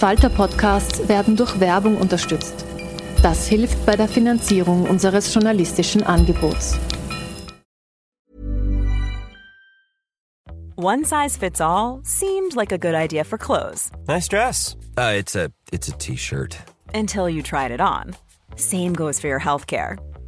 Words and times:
Falter-Podcasts 0.00 1.08
werden 1.08 1.36
durch 1.36 1.60
Werbung 1.60 1.98
unterstützt. 1.98 2.64
Das 3.22 3.46
hilft 3.46 3.84
bei 3.84 3.96
der 3.96 4.08
Finanzierung 4.08 4.88
unseres 4.88 5.34
journalistischen 5.34 6.02
Angebots. 6.02 6.78
One 10.76 11.04
size 11.04 11.38
fits 11.38 11.60
all 11.60 12.00
seemed 12.02 12.56
like 12.56 12.72
a 12.72 12.78
good 12.78 12.94
idea 12.94 13.24
for 13.24 13.36
clothes. 13.36 13.90
Nice 14.08 14.26
dress. 14.26 14.74
Uh, 14.96 15.18
it's 15.18 15.36
a 15.36 15.50
it's 15.70 15.88
a 15.88 15.92
t-shirt. 15.98 16.56
Until 16.94 17.28
you 17.28 17.42
tried 17.42 17.70
it 17.70 17.82
on. 17.82 18.16
Same 18.56 18.94
goes 18.94 19.20
for 19.20 19.28
your 19.28 19.40
healthcare. 19.40 19.98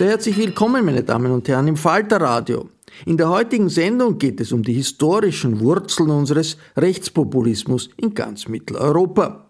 Sehr 0.00 0.08
herzlich 0.08 0.38
willkommen, 0.38 0.82
meine 0.86 1.02
Damen 1.02 1.30
und 1.30 1.46
Herren, 1.46 1.68
im 1.68 1.76
Falter 1.76 2.22
Radio. 2.22 2.70
In 3.04 3.18
der 3.18 3.28
heutigen 3.28 3.68
Sendung 3.68 4.16
geht 4.16 4.40
es 4.40 4.50
um 4.50 4.62
die 4.62 4.72
historischen 4.72 5.60
Wurzeln 5.60 6.08
unseres 6.08 6.56
Rechtspopulismus 6.74 7.90
in 7.98 8.14
ganz 8.14 8.48
Mitteleuropa. 8.48 9.44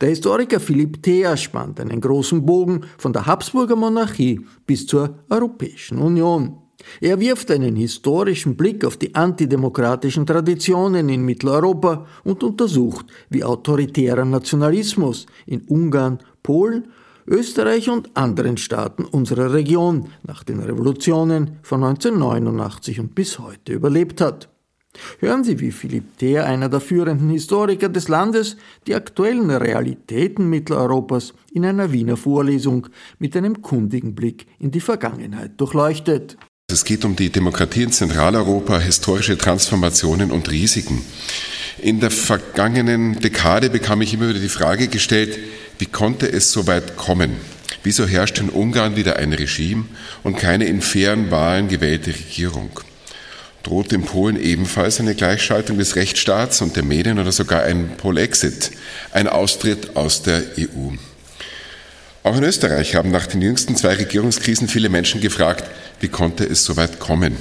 Der 0.00 0.08
Historiker 0.08 0.58
Philipp 0.58 1.02
Thea 1.02 1.36
spannt 1.36 1.80
einen 1.80 2.00
großen 2.00 2.46
Bogen 2.46 2.86
von 2.96 3.12
der 3.12 3.26
Habsburger 3.26 3.76
Monarchie 3.76 4.40
bis 4.66 4.86
zur 4.86 5.18
Europäischen 5.28 5.98
Union. 5.98 6.56
Er 7.02 7.20
wirft 7.20 7.50
einen 7.50 7.76
historischen 7.76 8.56
Blick 8.56 8.86
auf 8.86 8.96
die 8.96 9.14
antidemokratischen 9.14 10.24
Traditionen 10.24 11.10
in 11.10 11.26
Mitteleuropa 11.26 12.06
und 12.24 12.42
untersucht, 12.42 13.04
wie 13.28 13.44
autoritärer 13.44 14.24
Nationalismus 14.24 15.26
in 15.44 15.60
Ungarn, 15.68 16.20
Polen 16.42 16.88
Österreich 17.26 17.88
und 17.90 18.16
anderen 18.16 18.56
Staaten 18.56 19.04
unserer 19.04 19.52
Region 19.52 20.08
nach 20.22 20.42
den 20.42 20.60
Revolutionen 20.60 21.58
von 21.62 21.84
1989 21.84 23.00
und 23.00 23.14
bis 23.14 23.38
heute 23.38 23.72
überlebt 23.72 24.20
hat. 24.20 24.48
Hören 25.20 25.44
Sie, 25.44 25.60
wie 25.60 25.70
Philipp 25.70 26.18
Theer, 26.18 26.46
einer 26.46 26.68
der 26.68 26.80
führenden 26.80 27.30
Historiker 27.30 27.88
des 27.88 28.08
Landes, 28.08 28.56
die 28.86 28.94
aktuellen 28.94 29.50
Realitäten 29.50 30.50
Mitteleuropas 30.50 31.32
in 31.52 31.64
einer 31.64 31.92
Wiener 31.92 32.16
Vorlesung 32.16 32.88
mit 33.18 33.36
einem 33.36 33.62
kundigen 33.62 34.14
Blick 34.14 34.46
in 34.58 34.72
die 34.72 34.80
Vergangenheit 34.80 35.60
durchleuchtet. 35.60 36.36
Es 36.72 36.84
geht 36.84 37.04
um 37.04 37.16
die 37.16 37.30
Demokratie 37.30 37.82
in 37.82 37.92
Zentraleuropa, 37.92 38.78
historische 38.78 39.36
Transformationen 39.36 40.30
und 40.30 40.50
Risiken. 40.50 41.04
In 41.78 42.00
der 42.00 42.10
vergangenen 42.10 43.18
Dekade 43.18 43.70
bekam 43.70 44.02
ich 44.02 44.14
immer 44.14 44.28
wieder 44.28 44.38
die 44.38 44.48
Frage 44.48 44.88
gestellt, 44.88 45.38
wie 45.78 45.86
konnte 45.86 46.30
es 46.30 46.52
so 46.52 46.66
weit 46.66 46.96
kommen? 46.96 47.36
Wieso 47.82 48.06
herrscht 48.06 48.38
in 48.38 48.50
Ungarn 48.50 48.96
wieder 48.96 49.16
ein 49.16 49.32
Regime 49.32 49.86
und 50.22 50.36
keine 50.36 50.66
in 50.66 50.82
fairen 50.82 51.30
Wahlen 51.30 51.68
gewählte 51.68 52.14
Regierung? 52.14 52.70
Droht 53.62 53.92
in 53.92 54.02
Polen 54.02 54.40
ebenfalls 54.40 55.00
eine 55.00 55.14
Gleichschaltung 55.14 55.78
des 55.78 55.96
Rechtsstaats 55.96 56.62
und 56.62 56.76
der 56.76 56.84
Medien 56.84 57.18
oder 57.18 57.32
sogar 57.32 57.62
ein 57.62 57.96
Polexit, 57.96 58.70
ein 59.12 59.28
Austritt 59.28 59.96
aus 59.96 60.22
der 60.22 60.42
EU? 60.58 60.94
Auch 62.22 62.36
in 62.36 62.44
Österreich 62.44 62.96
haben 62.96 63.10
nach 63.10 63.26
den 63.26 63.40
jüngsten 63.40 63.76
zwei 63.76 63.94
Regierungskrisen 63.94 64.68
viele 64.68 64.90
Menschen 64.90 65.22
gefragt, 65.22 65.64
wie 66.00 66.08
konnte 66.08 66.44
es 66.44 66.64
so 66.64 66.76
weit 66.76 67.00
kommen? 67.00 67.36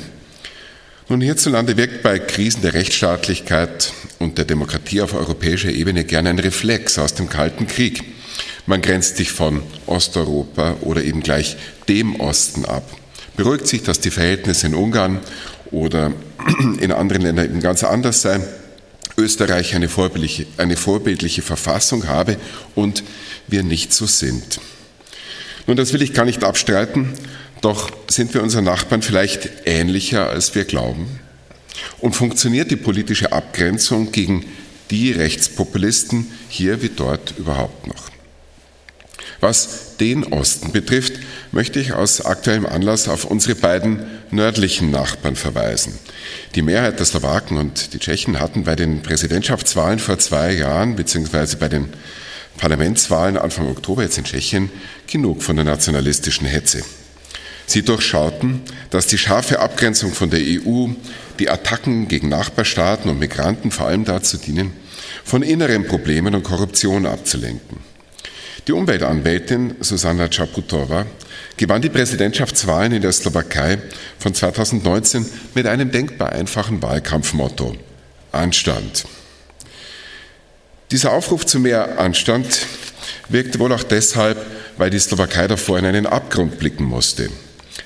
Nun, 1.09 1.21
hierzulande 1.21 1.75
wirkt 1.75 2.01
bei 2.01 2.19
Krisen 2.19 2.61
der 2.61 2.73
Rechtsstaatlichkeit 2.73 3.91
und 4.19 4.37
der 4.37 4.45
Demokratie 4.45 5.01
auf 5.01 5.13
europäischer 5.13 5.69
Ebene 5.69 6.05
gerne 6.05 6.29
ein 6.29 6.39
Reflex 6.39 6.97
aus 6.97 7.13
dem 7.13 7.29
Kalten 7.29 7.67
Krieg. 7.67 8.03
Man 8.67 8.81
grenzt 8.81 9.17
sich 9.17 9.31
von 9.31 9.63
Osteuropa 9.85 10.77
oder 10.81 11.03
eben 11.03 11.21
gleich 11.21 11.57
dem 11.89 12.19
Osten 12.19 12.63
ab. 12.63 12.83
Beruhigt 13.35 13.67
sich, 13.67 13.83
dass 13.83 13.99
die 13.99 14.11
Verhältnisse 14.11 14.67
in 14.67 14.75
Ungarn 14.75 15.19
oder 15.71 16.13
in 16.79 16.91
anderen 16.91 17.23
Ländern 17.23 17.45
eben 17.45 17.59
ganz 17.59 17.83
anders 17.83 18.21
seien. 18.21 18.43
Österreich 19.19 19.75
eine 19.75 19.89
vorbildliche, 19.89 20.45
eine 20.57 20.77
vorbildliche 20.77 21.41
Verfassung 21.41 22.07
habe 22.07 22.37
und 22.75 23.03
wir 23.47 23.63
nicht 23.63 23.93
so 23.93 24.05
sind. 24.05 24.59
Nun, 25.67 25.77
das 25.77 25.93
will 25.93 26.01
ich 26.01 26.13
gar 26.13 26.25
nicht 26.25 26.43
abstreiten, 26.43 27.13
doch 27.61 27.91
sind 28.09 28.33
wir 28.33 28.41
unseren 28.41 28.63
Nachbarn 28.63 29.01
vielleicht 29.01 29.49
ähnlicher, 29.65 30.29
als 30.29 30.55
wir 30.55 30.65
glauben? 30.65 31.19
Und 31.99 32.15
funktioniert 32.15 32.71
die 32.71 32.75
politische 32.75 33.31
Abgrenzung 33.31 34.11
gegen 34.11 34.45
die 34.89 35.11
Rechtspopulisten 35.11 36.27
hier 36.49 36.81
wie 36.81 36.89
dort 36.89 37.35
überhaupt 37.37 37.87
noch? 37.87 38.18
Was 39.39 39.97
den 39.97 40.23
Osten 40.25 40.71
betrifft, 40.71 41.13
möchte 41.51 41.79
ich 41.79 41.93
aus 41.93 42.25
aktuellem 42.25 42.65
Anlass 42.65 43.07
auf 43.07 43.25
unsere 43.25 43.55
beiden 43.55 44.05
nördlichen 44.31 44.91
Nachbarn 44.91 45.35
verweisen. 45.35 45.97
Die 46.55 46.61
Mehrheit 46.61 46.99
der 46.99 47.05
Slowaken 47.05 47.57
und 47.57 47.93
die 47.93 47.99
Tschechen 47.99 48.39
hatten 48.39 48.63
bei 48.63 48.75
den 48.75 49.01
Präsidentschaftswahlen 49.01 49.99
vor 49.99 50.19
zwei 50.19 50.53
Jahren 50.53 50.95
beziehungsweise 50.95 51.57
bei 51.57 51.69
den 51.69 51.89
Parlamentswahlen 52.57 53.37
Anfang 53.37 53.67
Oktober 53.67 54.03
jetzt 54.03 54.17
in 54.17 54.25
Tschechien 54.25 54.69
genug 55.07 55.43
von 55.43 55.55
der 55.55 55.65
nationalistischen 55.65 56.45
Hetze. 56.45 56.83
Sie 57.65 57.83
durchschauten, 57.83 58.61
dass 58.89 59.07
die 59.07 59.17
scharfe 59.17 59.59
Abgrenzung 59.59 60.11
von 60.11 60.29
der 60.29 60.39
EU, 60.41 60.87
die 61.37 61.49
Attacken 61.49 62.07
gegen 62.07 62.27
Nachbarstaaten 62.27 63.09
und 63.09 63.19
Migranten 63.19 63.71
vor 63.71 63.87
allem 63.87 64.05
dazu 64.05 64.37
dienen, 64.37 64.73
von 65.23 65.43
inneren 65.43 65.85
Problemen 65.85 66.33
und 66.33 66.43
Korruption 66.43 67.05
abzulenken. 67.05 67.88
Die 68.69 68.73
Umweltanwältin 68.73 69.77
Susanna 69.79 70.27
Czaputova 70.27 71.07
gewann 71.57 71.81
die 71.81 71.89
Präsidentschaftswahlen 71.89 72.91
in 72.91 73.01
der 73.01 73.11
Slowakei 73.11 73.79
von 74.19 74.35
2019 74.35 75.25
mit 75.55 75.65
einem 75.65 75.89
denkbar 75.89 76.33
einfachen 76.33 76.79
Wahlkampfmotto 76.79 77.75
Anstand. 78.31 79.05
Dieser 80.91 81.13
Aufruf 81.13 81.47
zu 81.47 81.59
mehr 81.59 81.97
Anstand 81.97 82.67
wirkte 83.27 83.57
wohl 83.57 83.73
auch 83.73 83.81
deshalb, 83.81 84.37
weil 84.77 84.91
die 84.91 84.99
Slowakei 84.99 85.47
davor 85.47 85.79
in 85.79 85.85
einen 85.85 86.05
Abgrund 86.05 86.59
blicken 86.59 86.83
musste. 86.83 87.31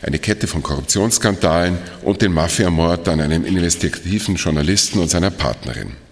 Eine 0.01 0.19
Kette 0.19 0.47
von 0.47 0.63
Korruptionsskandalen 0.63 1.77
und 2.01 2.21
den 2.21 2.33
Mafiamord 2.33 3.07
an 3.07 3.21
einem 3.21 3.45
investigativen 3.45 4.35
Journalisten 4.35 4.99
und 4.99 5.09
seiner 5.09 5.31
Partnerin. 5.31 6.02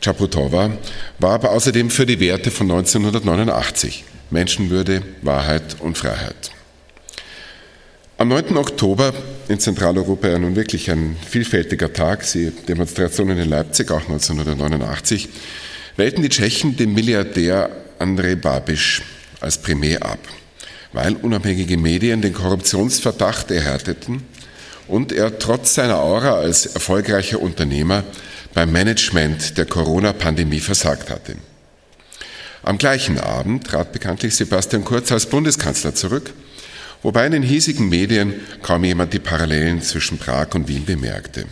Chaputova 0.00 0.70
war 1.18 1.32
aber 1.32 1.50
außerdem 1.50 1.90
für 1.90 2.06
die 2.06 2.20
Werte 2.20 2.50
von 2.50 2.70
1989 2.70 4.04
Menschenwürde, 4.30 5.02
Wahrheit 5.22 5.76
und 5.80 5.96
Freiheit. 5.96 6.50
Am 8.18 8.28
9. 8.28 8.56
Oktober 8.56 9.12
in 9.48 9.60
Zentraleuropa 9.60 10.28
ja 10.28 10.38
nun 10.38 10.56
wirklich 10.56 10.90
ein 10.90 11.16
vielfältiger 11.28 11.92
Tag, 11.92 12.24
sie 12.24 12.50
Demonstrationen 12.50 13.38
in 13.38 13.48
Leipzig 13.48 13.90
auch 13.90 14.02
1989, 14.02 15.28
wählten 15.96 16.22
die 16.22 16.28
Tschechen 16.28 16.76
den 16.76 16.94
Milliardär 16.94 17.70
Andrej 17.98 18.36
Babiš 18.36 19.02
als 19.40 19.58
Premier 19.58 20.02
ab, 20.02 20.18
weil 20.92 21.14
unabhängige 21.14 21.76
Medien 21.76 22.20
den 22.20 22.34
Korruptionsverdacht 22.34 23.50
erhärteten 23.50 24.24
und 24.88 25.12
er 25.12 25.38
trotz 25.38 25.74
seiner 25.74 25.98
Aura 25.98 26.34
als 26.34 26.66
erfolgreicher 26.66 27.40
Unternehmer 27.40 28.04
beim 28.54 28.72
Management 28.72 29.56
der 29.58 29.66
Corona-Pandemie 29.66 30.60
versagt 30.60 31.10
hatte. 31.10 31.36
Am 32.62 32.78
gleichen 32.78 33.18
Abend 33.18 33.66
trat 33.66 33.92
bekanntlich 33.92 34.34
Sebastian 34.34 34.84
Kurz 34.84 35.12
als 35.12 35.26
Bundeskanzler 35.26 35.94
zurück, 35.94 36.32
wobei 37.02 37.26
in 37.26 37.32
den 37.32 37.42
hiesigen 37.42 37.88
Medien 37.88 38.34
kaum 38.62 38.84
jemand 38.84 39.12
die 39.12 39.20
Parallelen 39.20 39.80
zwischen 39.80 40.18
Prag 40.18 40.54
und 40.54 40.68
Wien 40.68 40.84
bemerkte. 40.84 41.46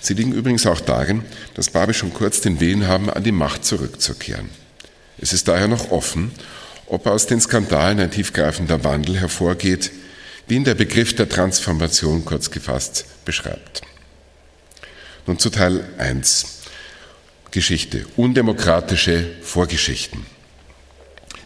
Sie 0.00 0.14
liegen 0.14 0.32
übrigens 0.32 0.66
auch 0.66 0.80
darin, 0.80 1.22
dass 1.54 1.70
Babisch 1.70 2.02
und 2.02 2.14
Kurz 2.14 2.40
den 2.40 2.60
Willen 2.60 2.86
haben, 2.86 3.10
an 3.10 3.24
die 3.24 3.32
Macht 3.32 3.64
zurückzukehren. 3.64 4.50
Es 5.18 5.32
ist 5.32 5.48
daher 5.48 5.66
noch 5.66 5.90
offen, 5.90 6.30
ob 6.86 7.06
aus 7.06 7.26
den 7.26 7.40
Skandalen 7.40 7.98
ein 7.98 8.10
tiefgreifender 8.10 8.84
Wandel 8.84 9.18
hervorgeht, 9.18 9.90
wie 10.46 10.54
ihn 10.54 10.64
der 10.64 10.74
Begriff 10.74 11.16
der 11.16 11.28
Transformation 11.28 12.24
kurz 12.24 12.50
gefasst 12.50 13.06
beschreibt. 13.24 13.82
Nun 15.26 15.40
zu 15.40 15.50
Teil 15.50 15.84
1. 15.98 16.46
Geschichte. 17.50 18.06
Undemokratische 18.16 19.26
Vorgeschichten. 19.42 20.24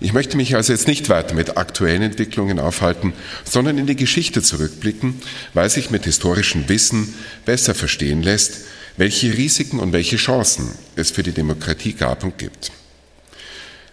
Ich 0.00 0.12
möchte 0.12 0.36
mich 0.36 0.54
also 0.54 0.72
jetzt 0.72 0.86
nicht 0.86 1.08
weiter 1.08 1.34
mit 1.34 1.56
aktuellen 1.56 2.02
Entwicklungen 2.02 2.58
aufhalten, 2.58 3.14
sondern 3.44 3.78
in 3.78 3.86
die 3.86 3.96
Geschichte 3.96 4.42
zurückblicken, 4.42 5.22
weil 5.54 5.70
sich 5.70 5.90
mit 5.90 6.04
historischem 6.04 6.68
Wissen 6.68 7.14
besser 7.46 7.74
verstehen 7.74 8.22
lässt, 8.22 8.66
welche 8.98 9.32
Risiken 9.32 9.78
und 9.78 9.94
welche 9.94 10.16
Chancen 10.16 10.70
es 10.96 11.10
für 11.10 11.22
die 11.22 11.32
Demokratie 11.32 11.94
gab 11.94 12.22
und 12.22 12.36
gibt. 12.36 12.72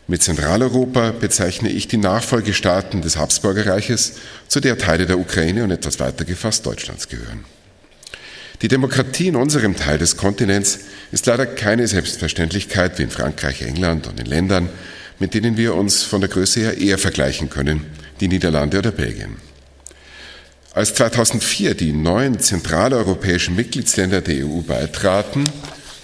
Mit 0.07 0.21
Zentraleuropa 0.21 1.11
bezeichne 1.11 1.69
ich 1.69 1.87
die 1.87 1.97
Nachfolgestaaten 1.97 3.01
des 3.01 3.15
Habsburgerreiches, 3.15 4.13
zu 4.49 4.59
der 4.59 4.77
Teile 4.77 5.05
der 5.05 5.19
Ukraine 5.19 5.63
und 5.63 5.71
etwas 5.71 5.99
weiter 5.99 6.25
gefasst 6.25 6.65
Deutschlands 6.65 7.07
gehören. 7.07 7.45
Die 8.61 8.67
Demokratie 8.67 9.27
in 9.27 9.35
unserem 9.35 9.75
Teil 9.75 9.99
des 9.99 10.17
Kontinents 10.17 10.79
ist 11.11 11.27
leider 11.27 11.45
keine 11.45 11.87
Selbstverständlichkeit 11.87 12.97
wie 12.97 13.03
in 13.03 13.11
Frankreich, 13.11 13.61
England 13.61 14.07
und 14.07 14.19
in 14.19 14.25
Ländern, 14.25 14.69
mit 15.19 15.35
denen 15.35 15.57
wir 15.57 15.75
uns 15.75 16.01
von 16.01 16.21
der 16.21 16.29
Größe 16.29 16.61
her 16.61 16.77
eher 16.77 16.97
vergleichen 16.97 17.51
können, 17.51 17.85
die 18.19 18.27
Niederlande 18.27 18.79
oder 18.79 18.91
Belgien. 18.91 19.37
Als 20.73 20.95
2004 20.95 21.75
die 21.75 21.91
neuen 21.91 22.39
zentraleuropäischen 22.39 23.55
Mitgliedsländer 23.55 24.21
der 24.21 24.45
EU 24.45 24.61
beitraten, 24.61 25.43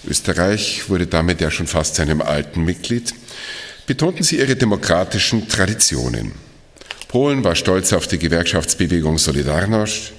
Österreich 0.07 0.89
wurde 0.89 1.07
damit 1.07 1.41
ja 1.41 1.49
schon 1.49 1.67
fast 1.67 1.95
seinem 1.95 2.21
alten 2.21 2.63
Mitglied, 2.63 3.13
betonten 3.87 4.23
sie 4.23 4.37
ihre 4.37 4.55
demokratischen 4.55 5.47
Traditionen. 5.47 6.33
Polen 7.07 7.43
war 7.43 7.55
stolz 7.55 7.93
auf 7.93 8.07
die 8.07 8.17
Gewerkschaftsbewegung 8.17 9.17
Solidarność, 9.17 10.11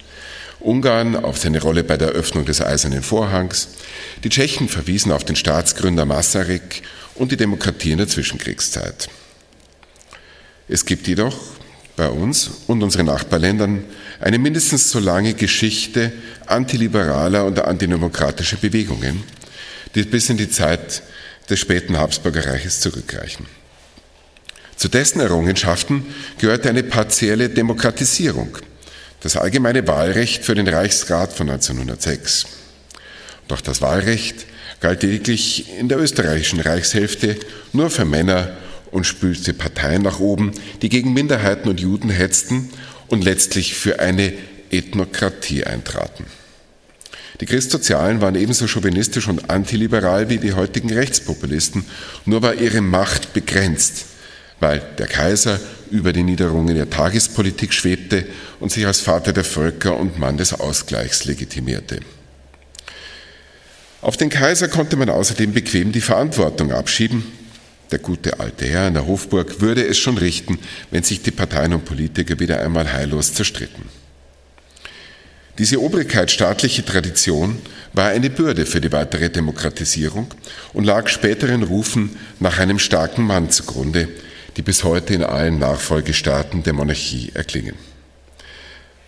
Ungarn 0.65 1.17
auf 1.17 1.39
seine 1.39 1.61
Rolle 1.61 1.85
bei 1.85 1.97
der 1.97 2.09
Öffnung 2.09 2.45
des 2.45 2.61
Eisernen 2.61 3.03
Vorhangs, 3.03 3.69
die 4.23 4.29
Tschechen 4.29 4.69
verwiesen 4.69 5.13
auf 5.13 5.25
den 5.25 5.37
Staatsgründer 5.37 6.07
Masaryk 6.07 6.83
und 7.15 7.33
die 7.33 7.37
Demokratie 7.37 7.93
in 7.93 7.99
der 7.99 8.09
Zwischenkriegszeit. 8.09 9.09
Es 10.69 10.87
gibt 10.87 11.07
jedoch 11.07 11.39
bei 11.97 12.09
uns 12.09 12.51
und 12.67 12.83
unseren 12.83 13.07
Nachbarländern 13.07 13.85
eine 14.21 14.39
mindestens 14.39 14.91
so 14.91 14.99
lange 14.99 15.35
Geschichte 15.35 16.13
antiliberaler 16.47 17.45
und 17.45 17.61
antidemokratischer 17.61 18.57
Bewegungen, 18.57 19.23
die 19.95 20.03
bis 20.03 20.31
in 20.31 20.39
die 20.39 20.51
Zeit 20.51 21.03
des 21.51 21.61
späten 21.61 21.99
Habsburger 21.99 22.47
Reiches 22.47 22.81
zurückreichen. 22.81 23.47
Zu 24.77 24.89
dessen 24.89 25.21
Errungenschaften 25.21 26.07
gehörte 26.39 26.69
eine 26.69 26.83
partielle 26.83 27.49
Demokratisierung, 27.49 28.59
das 29.25 29.38
allgemeine 29.38 29.88
Wahlrecht 29.88 30.44
für 30.44 30.55
den 30.55 30.69
Reichsrat 30.69 31.32
von 31.32 31.49
1906. 31.49 32.44
Doch 33.49 33.62
das 33.62 33.81
Wahlrecht 33.81 34.44
galt 34.81 35.03
lediglich 35.03 35.79
in 35.79 35.88
der 35.88 35.99
österreichischen 35.99 36.61
Reichshälfte 36.61 37.37
nur 37.73 37.88
für 37.88 38.05
Männer 38.05 38.55
und 38.91 39.06
spülte 39.06 39.55
Parteien 39.55 40.03
nach 40.03 40.21
oben, 40.21 40.53
die 40.82 40.91
gegen 40.91 41.15
Minderheiten 41.15 41.71
und 41.71 41.81
Juden 41.81 42.11
hetzten 42.11 42.69
und 43.09 43.25
letztlich 43.25 43.75
für 43.75 43.99
eine 43.99 44.35
Ethnokratie 44.71 45.65
eintraten. 45.65 46.27
Die 47.41 47.47
Christsozialen 47.47 48.20
waren 48.20 48.35
ebenso 48.35 48.69
chauvinistisch 48.69 49.27
und 49.27 49.49
antiliberal 49.49 50.29
wie 50.29 50.38
die 50.38 50.53
heutigen 50.53 50.93
Rechtspopulisten, 50.93 51.87
nur 52.27 52.43
war 52.43 52.55
ihre 52.56 52.82
Macht 52.82 53.32
begrenzt, 53.32 54.05
weil 54.65 54.81
der 54.97 55.09
Kaiser 55.09 55.61
über 55.91 56.15
die 56.15 56.23
Niederungen 56.23 56.75
der 56.75 56.89
Tagespolitik 56.89 57.75
schwebte 57.75 58.25
und 58.61 58.73
sich 58.73 58.87
als 58.87 59.01
Vater 59.01 59.35
der 59.35 59.45
Völker 59.45 59.95
und 59.99 60.19
Mann 60.19 60.39
des 60.39 60.55
Ausgleichs 60.55 61.27
legitimierte. 61.27 62.01
Auf 64.01 64.17
den 64.17 64.31
Kaiser 64.31 64.69
konnte 64.69 64.97
man 64.97 65.11
außerdem 65.11 65.53
bequem 65.53 65.93
die 65.93 66.01
Verantwortung 66.01 66.73
abschieben. 66.73 67.27
Der 67.91 67.99
gute 67.99 68.41
alte 68.41 68.65
Herr 68.65 68.89
in 68.89 68.95
der 68.95 69.07
Hofburg 69.07 69.61
würde 69.61 69.87
es 69.87 69.99
schon 69.99 70.17
richten, 70.17 70.59
wenn 70.91 71.03
sich 71.03 71.21
die 71.21 71.31
Parteien 71.31 71.75
und 71.75 71.85
Politiker 71.85 72.41
wieder 72.41 72.63
einmal 72.63 72.91
heillos 72.91 73.35
zerstritten. 73.35 73.85
Diese 75.59 75.79
obrigkeitsstaatliche 75.79 76.87
Tradition 76.87 77.59
war 77.93 78.09
eine 78.09 78.31
Bürde 78.31 78.65
für 78.65 78.81
die 78.81 78.93
weitere 78.93 79.29
Demokratisierung 79.29 80.29
und 80.73 80.85
lag 80.85 81.09
späteren 81.09 81.65
Rufen 81.65 82.17
nach 82.41 82.59
einem 82.59 82.79
starken 82.79 83.25
Mann 83.25 83.51
zugrunde, 83.51 84.09
die 84.56 84.62
bis 84.62 84.85
heute 84.85 85.15
in 85.15 85.23
allen 85.23 85.59
Nachfolgestaaten 85.59 86.62
der 86.62 86.73
Monarchie 86.73 87.33
erklingen. 87.35 87.75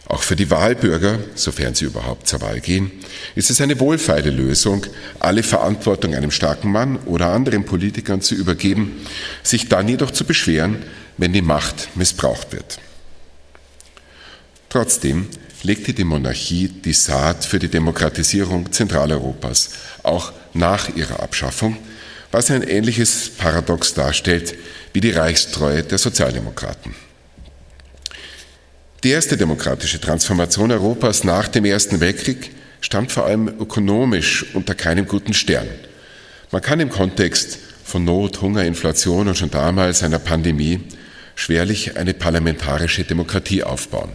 Auch 0.08 0.22
für 0.22 0.36
die 0.36 0.50
Wahlbürger, 0.50 1.18
sofern 1.34 1.74
sie 1.74 1.84
überhaupt 1.84 2.28
zur 2.28 2.40
Wahl 2.40 2.60
gehen, 2.60 2.92
ist 3.34 3.50
es 3.50 3.60
eine 3.60 3.80
wohlfeile 3.80 4.30
Lösung, 4.30 4.86
alle 5.18 5.42
Verantwortung 5.42 6.14
einem 6.14 6.30
starken 6.30 6.70
Mann 6.70 6.98
oder 7.06 7.30
anderen 7.32 7.64
Politikern 7.64 8.20
zu 8.20 8.36
übergeben, 8.36 9.04
sich 9.42 9.68
dann 9.68 9.88
jedoch 9.88 10.12
zu 10.12 10.24
beschweren, 10.24 10.82
wenn 11.16 11.32
die 11.32 11.42
Macht 11.42 11.96
missbraucht 11.96 12.52
wird. 12.52 12.78
Trotzdem 14.68 15.26
legte 15.62 15.92
die 15.92 16.04
Monarchie 16.04 16.68
die 16.68 16.92
Saat 16.92 17.44
für 17.44 17.58
die 17.58 17.68
Demokratisierung 17.68 18.70
Zentraleuropas, 18.70 19.70
auch 20.04 20.32
nach 20.54 20.94
ihrer 20.94 21.20
Abschaffung, 21.20 21.78
was 22.30 22.50
ein 22.50 22.62
ähnliches 22.62 23.30
Paradox 23.30 23.94
darstellt 23.94 24.54
wie 24.96 25.00
die 25.02 25.10
Reichstreue 25.10 25.82
der 25.82 25.98
Sozialdemokraten. 25.98 26.94
Die 29.04 29.10
erste 29.10 29.36
demokratische 29.36 30.00
Transformation 30.00 30.72
Europas 30.72 31.22
nach 31.22 31.48
dem 31.48 31.66
Ersten 31.66 32.00
Weltkrieg 32.00 32.50
stand 32.80 33.12
vor 33.12 33.26
allem 33.26 33.46
ökonomisch 33.60 34.46
unter 34.54 34.74
keinem 34.74 35.06
guten 35.06 35.34
Stern. 35.34 35.68
Man 36.50 36.62
kann 36.62 36.80
im 36.80 36.88
Kontext 36.88 37.58
von 37.84 38.06
Not, 38.06 38.40
Hunger, 38.40 38.64
Inflation 38.64 39.28
und 39.28 39.36
schon 39.36 39.50
damals 39.50 40.02
einer 40.02 40.18
Pandemie 40.18 40.80
schwerlich 41.34 41.98
eine 41.98 42.14
parlamentarische 42.14 43.04
Demokratie 43.04 43.64
aufbauen. 43.64 44.12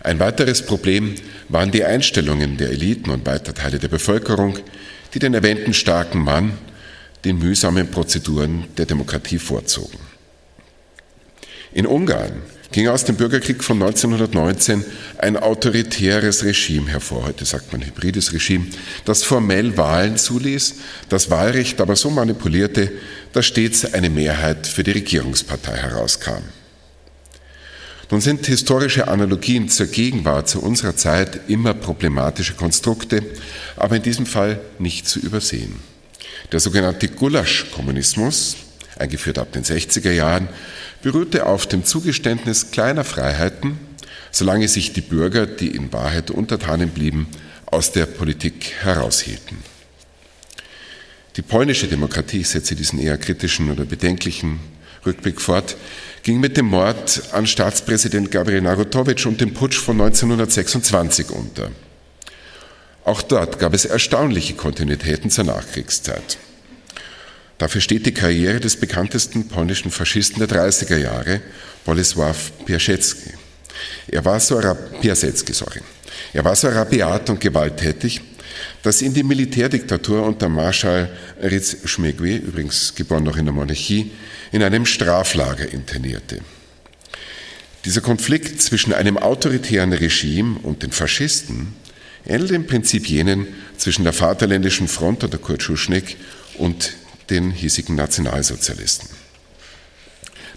Ein 0.00 0.18
weiteres 0.18 0.62
Problem 0.62 1.14
waren 1.48 1.70
die 1.70 1.84
Einstellungen 1.84 2.56
der 2.56 2.70
Eliten 2.70 3.10
und 3.10 3.24
weiter 3.26 3.54
Teile 3.54 3.78
der 3.78 3.86
Bevölkerung, 3.86 4.58
die 5.14 5.20
den 5.20 5.34
erwähnten 5.34 5.72
starken 5.72 6.18
Mann 6.18 6.58
den 7.24 7.38
mühsamen 7.38 7.90
Prozeduren 7.90 8.64
der 8.76 8.86
Demokratie 8.86 9.38
vorzogen. 9.38 9.98
In 11.72 11.86
Ungarn 11.86 12.42
ging 12.72 12.88
aus 12.88 13.04
dem 13.04 13.16
Bürgerkrieg 13.16 13.62
von 13.62 13.80
1919 13.82 14.84
ein 15.18 15.36
autoritäres 15.36 16.44
Regime 16.44 16.90
hervor, 16.90 17.24
heute 17.24 17.44
sagt 17.44 17.72
man 17.72 17.82
hybrides 17.82 18.32
Regime, 18.32 18.66
das 19.04 19.22
formell 19.22 19.76
Wahlen 19.76 20.16
zuließ, 20.16 20.74
das 21.08 21.30
Wahlrecht 21.30 21.80
aber 21.80 21.96
so 21.96 22.10
manipulierte, 22.10 22.90
dass 23.32 23.46
stets 23.46 23.92
eine 23.94 24.10
Mehrheit 24.10 24.66
für 24.66 24.82
die 24.82 24.92
Regierungspartei 24.92 25.76
herauskam. 25.76 26.42
Nun 28.10 28.20
sind 28.20 28.44
historische 28.46 29.08
Analogien 29.08 29.70
zur 29.70 29.86
Gegenwart, 29.86 30.46
zu 30.46 30.60
unserer 30.60 30.96
Zeit 30.96 31.48
immer 31.48 31.72
problematische 31.72 32.52
Konstrukte, 32.52 33.22
aber 33.76 33.96
in 33.96 34.02
diesem 34.02 34.26
Fall 34.26 34.60
nicht 34.78 35.08
zu 35.08 35.18
übersehen. 35.18 35.91
Der 36.50 36.60
sogenannte 36.60 37.08
Gulasch-Kommunismus, 37.08 38.56
eingeführt 38.98 39.38
ab 39.38 39.52
den 39.52 39.64
60er 39.64 40.12
Jahren, 40.12 40.48
beruhte 41.02 41.46
auf 41.46 41.66
dem 41.66 41.84
Zugeständnis 41.84 42.70
kleiner 42.70 43.04
Freiheiten, 43.04 43.78
solange 44.30 44.68
sich 44.68 44.92
die 44.92 45.00
Bürger, 45.00 45.46
die 45.46 45.68
in 45.68 45.92
Wahrheit 45.92 46.30
Untertanen 46.30 46.90
blieben, 46.90 47.26
aus 47.66 47.92
der 47.92 48.06
Politik 48.06 48.72
heraushielten. 48.82 49.58
Die 51.36 51.42
polnische 51.42 51.88
Demokratie, 51.88 52.40
ich 52.40 52.48
setze 52.48 52.74
diesen 52.74 52.98
eher 52.98 53.16
kritischen 53.16 53.70
oder 53.70 53.84
bedenklichen 53.84 54.60
Rückblick 55.06 55.40
fort, 55.40 55.76
ging 56.22 56.40
mit 56.40 56.56
dem 56.56 56.66
Mord 56.66 57.22
an 57.32 57.46
Staatspräsident 57.46 58.30
Gabriel 58.30 58.60
Narutowitsch 58.60 59.26
und 59.26 59.40
dem 59.40 59.54
Putsch 59.54 59.78
von 59.78 60.00
1926 60.00 61.30
unter. 61.30 61.70
Auch 63.04 63.22
dort 63.22 63.58
gab 63.58 63.74
es 63.74 63.84
erstaunliche 63.84 64.54
Kontinuitäten 64.54 65.30
zur 65.30 65.44
Nachkriegszeit. 65.44 66.38
Dafür 67.58 67.80
steht 67.80 68.06
die 68.06 68.14
Karriere 68.14 68.60
des 68.60 68.76
bekanntesten 68.76 69.48
polnischen 69.48 69.90
Faschisten 69.90 70.46
der 70.46 70.48
30er 70.48 70.96
Jahre, 70.96 71.40
Bolesław 71.86 72.36
Piasecki. 72.64 73.34
Er 74.08 74.24
war 74.24 74.40
so, 74.40 74.60
Piasecki, 75.00 75.52
sorry. 75.52 75.80
Er 76.32 76.44
war 76.44 76.56
so 76.56 76.68
rabiat 76.68 77.30
und 77.30 77.40
gewalttätig, 77.40 78.20
dass 78.82 79.02
ihn 79.02 79.14
die 79.14 79.22
Militärdiktatur 79.22 80.24
unter 80.24 80.48
Marschall 80.48 81.10
Ritz 81.40 81.76
Schmegui, 81.84 82.36
übrigens 82.36 82.94
geboren 82.94 83.24
noch 83.24 83.36
in 83.36 83.46
der 83.46 83.54
Monarchie, 83.54 84.12
in 84.52 84.62
einem 84.62 84.86
Straflager 84.86 85.72
internierte. 85.72 86.40
Dieser 87.84 88.00
Konflikt 88.00 88.62
zwischen 88.62 88.92
einem 88.92 89.18
autoritären 89.18 89.92
Regime 89.92 90.58
und 90.62 90.82
den 90.82 90.92
Faschisten 90.92 91.74
ähnelt 92.26 92.50
im 92.50 92.66
Prinzip 92.66 93.08
jenen 93.08 93.46
zwischen 93.76 94.04
der 94.04 94.12
Vaterländischen 94.12 94.88
Front 94.88 95.24
unter 95.24 95.38
Kurt 95.38 95.62
Schuschnigg 95.62 96.16
und 96.58 96.94
den 97.30 97.50
hiesigen 97.50 97.96
Nationalsozialisten. 97.96 99.08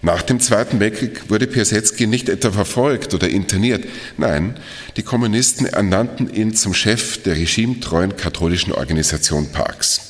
Nach 0.01 0.21
dem 0.21 0.39
Zweiten 0.39 0.79
Weltkrieg 0.79 1.29
wurde 1.29 1.47
Piasecki 1.47 2.05
nicht 2.05 2.29
etwa 2.29 2.51
verfolgt 2.51 3.13
oder 3.13 3.27
interniert. 3.27 3.85
Nein, 4.17 4.55
die 4.97 5.03
Kommunisten 5.03 5.65
ernannten 5.65 6.31
ihn 6.31 6.53
zum 6.53 6.73
Chef 6.75 7.23
der 7.23 7.35
regimetreuen 7.35 8.15
katholischen 8.15 8.71
Organisation 8.71 9.51
Parks. 9.51 10.01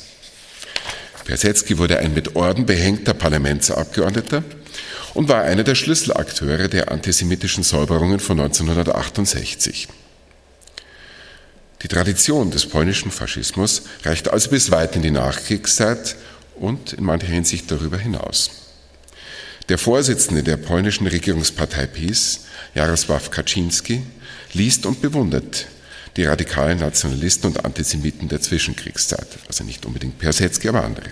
Piasecki 1.23 1.77
wurde 1.77 1.99
ein 1.99 2.13
mit 2.13 2.35
Orden 2.35 2.65
behängter 2.65 3.13
Parlamentsabgeordneter 3.13 4.43
und 5.13 5.29
war 5.29 5.43
einer 5.43 5.63
der 5.63 5.75
Schlüsselakteure 5.75 6.67
der 6.67 6.91
antisemitischen 6.91 7.63
Säuberungen 7.63 8.19
von 8.19 8.39
1968. 8.39 9.87
Die 11.85 11.89
Tradition 11.95 12.49
des 12.49 12.65
polnischen 12.65 13.11
Faschismus 13.11 13.83
reicht 14.03 14.27
also 14.29 14.49
bis 14.49 14.71
weit 14.71 14.95
in 14.95 15.03
die 15.03 15.11
Nachkriegszeit 15.11 16.15
und 16.55 16.93
in 16.93 17.03
mancher 17.03 17.27
Hinsicht 17.27 17.69
darüber 17.69 17.99
hinaus. 17.99 18.49
Der 19.69 19.77
Vorsitzende 19.77 20.41
der 20.41 20.57
polnischen 20.57 21.05
Regierungspartei 21.05 21.85
PiS, 21.85 22.45
Jarosław 22.73 23.29
Kaczynski, 23.29 24.01
liest 24.53 24.87
und 24.87 24.99
bewundert 24.99 25.67
die 26.17 26.25
radikalen 26.25 26.79
Nationalisten 26.79 27.51
und 27.51 27.63
Antisemiten 27.63 28.29
der 28.29 28.41
Zwischenkriegszeit, 28.41 29.27
also 29.47 29.63
nicht 29.63 29.85
unbedingt 29.85 30.17
Persetzky, 30.17 30.69
aber 30.69 30.83
andere. 30.83 31.09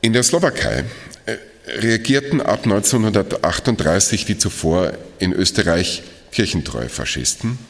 In 0.00 0.12
der 0.12 0.24
Slowakei 0.24 0.82
äh, 1.26 1.36
reagierten 1.68 2.40
ab 2.40 2.64
1938 2.64 4.26
wie 4.26 4.38
zuvor 4.38 4.94
in 5.20 5.32
Österreich 5.32 6.02
kirchentreue 6.32 6.88
Faschisten, 6.88 7.60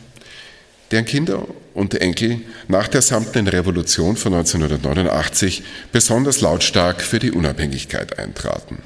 deren 0.90 1.04
Kinder 1.04 1.46
und 1.74 1.94
Enkel 1.94 2.40
nach 2.66 2.88
der 2.88 3.02
samtenen 3.02 3.48
Revolution 3.48 4.16
von 4.16 4.34
1989 4.34 5.62
besonders 5.92 6.40
lautstark 6.40 7.02
für 7.02 7.18
die 7.18 7.30
Unabhängigkeit 7.30 8.18
eintraten. 8.18 8.78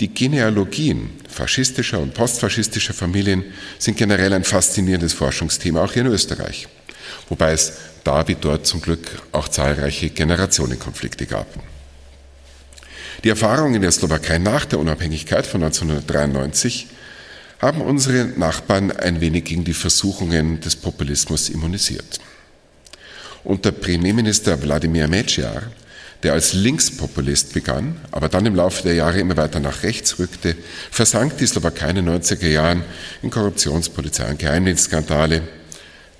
Die 0.00 0.12
Genealogien 0.12 1.10
faschistischer 1.28 2.00
und 2.00 2.14
postfaschistischer 2.14 2.94
Familien 2.94 3.44
sind 3.78 3.96
generell 3.96 4.32
ein 4.32 4.44
faszinierendes 4.44 5.12
Forschungsthema 5.12 5.84
auch 5.84 5.92
hier 5.92 6.02
in 6.02 6.12
Österreich, 6.12 6.66
wobei 7.28 7.52
es 7.52 7.74
da 8.02 8.26
wie 8.26 8.34
dort 8.34 8.66
zum 8.66 8.82
Glück 8.82 9.22
auch 9.32 9.48
zahlreiche 9.48 10.10
Generationenkonflikte 10.10 11.26
gab. 11.26 11.46
Die 13.22 13.28
Erfahrungen 13.28 13.76
in 13.76 13.82
der 13.82 13.92
Slowakei 13.92 14.38
nach 14.38 14.64
der 14.64 14.80
Unabhängigkeit 14.80 15.46
von 15.46 15.62
1993 15.62 16.88
haben 17.60 17.80
unsere 17.80 18.26
Nachbarn 18.36 18.90
ein 18.90 19.20
wenig 19.20 19.44
gegen 19.44 19.64
die 19.64 19.74
Versuchungen 19.74 20.60
des 20.60 20.76
Populismus 20.76 21.48
immunisiert. 21.48 22.20
Unter 23.44 23.72
Premierminister 23.72 24.60
Wladimir 24.62 25.08
Mečiar, 25.08 25.62
der 26.22 26.32
als 26.32 26.54
Linkspopulist 26.54 27.52
begann, 27.52 28.00
aber 28.10 28.30
dann 28.30 28.46
im 28.46 28.54
Laufe 28.54 28.82
der 28.82 28.94
Jahre 28.94 29.20
immer 29.20 29.36
weiter 29.36 29.60
nach 29.60 29.82
rechts 29.82 30.18
rückte, 30.18 30.56
versank 30.90 31.36
die 31.36 31.46
Slowakei 31.46 31.90
in 31.90 31.96
den 31.96 32.08
90er 32.08 32.48
Jahren 32.48 32.82
in 33.22 33.30
Korruptionspolizei 33.30 34.30
und 34.30 34.38
Geheimdienstskandale. 34.38 35.42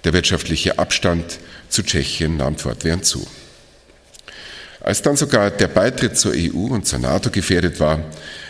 Der 0.05 0.13
wirtschaftliche 0.13 0.79
Abstand 0.79 1.39
zu 1.71 1.83
Tschechien 1.83 2.37
nahm 2.37 2.59
fortwährend 2.59 3.07
zu. 3.07 3.27
Als 4.81 5.01
dann 5.01 5.17
sogar 5.17 5.51
der 5.51 5.69
Beitritt 5.69 6.19
zur 6.19 6.33
EU 6.37 6.67
und 6.75 6.87
zur 6.87 6.99
NATO 6.99 7.31
gefährdet 7.31 7.81
war, 7.81 8.01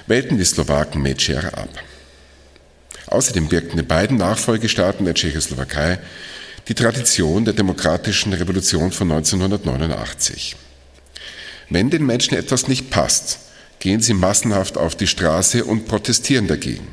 wählten 0.08 0.36
die 0.36 0.44
Slowaken 0.44 1.00
Mečiar 1.00 1.54
ab. 1.56 1.68
Außerdem 3.14 3.52
wirkten 3.52 3.78
in 3.78 3.86
beiden 3.86 4.16
Nachfolgestaaten 4.16 5.04
der 5.04 5.14
Tschechoslowakei 5.14 6.00
die 6.66 6.74
Tradition 6.74 7.44
der 7.44 7.54
demokratischen 7.54 8.32
Revolution 8.32 8.90
von 8.90 9.08
1989. 9.12 10.56
Wenn 11.70 11.90
den 11.90 12.04
Menschen 12.04 12.36
etwas 12.36 12.66
nicht 12.66 12.90
passt, 12.90 13.38
gehen 13.78 14.00
sie 14.00 14.14
massenhaft 14.14 14.76
auf 14.76 14.96
die 14.96 15.06
Straße 15.06 15.64
und 15.64 15.86
protestieren 15.86 16.48
dagegen. 16.48 16.88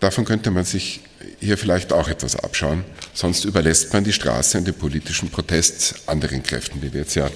Davon 0.00 0.24
könnte 0.24 0.50
man 0.50 0.64
sich 0.64 1.02
hier 1.38 1.58
vielleicht 1.58 1.92
auch 1.92 2.08
etwas 2.08 2.34
abschauen, 2.34 2.84
sonst 3.12 3.44
überlässt 3.44 3.92
man 3.92 4.04
die 4.04 4.14
Straße 4.14 4.56
und 4.56 4.66
den 4.66 4.74
politischen 4.74 5.28
Protest 5.28 5.96
anderen 6.06 6.42
Kräften, 6.42 6.80
wie 6.80 6.94
wir 6.94 7.02
jetzt 7.02 7.14
ja 7.14 7.28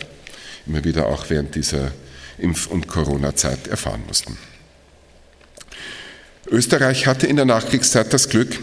immer 0.66 0.82
wieder 0.84 1.04
auch 1.06 1.28
während 1.28 1.54
dieser 1.54 1.92
Impf- 2.38 2.68
und 2.68 2.88
Corona-Zeit 2.88 3.68
erfahren 3.68 4.04
mussten. 4.06 4.38
Österreich 6.48 7.06
hatte 7.06 7.26
in 7.26 7.36
der 7.36 7.44
Nachkriegszeit 7.44 8.12
das 8.12 8.28
Glück, 8.28 8.58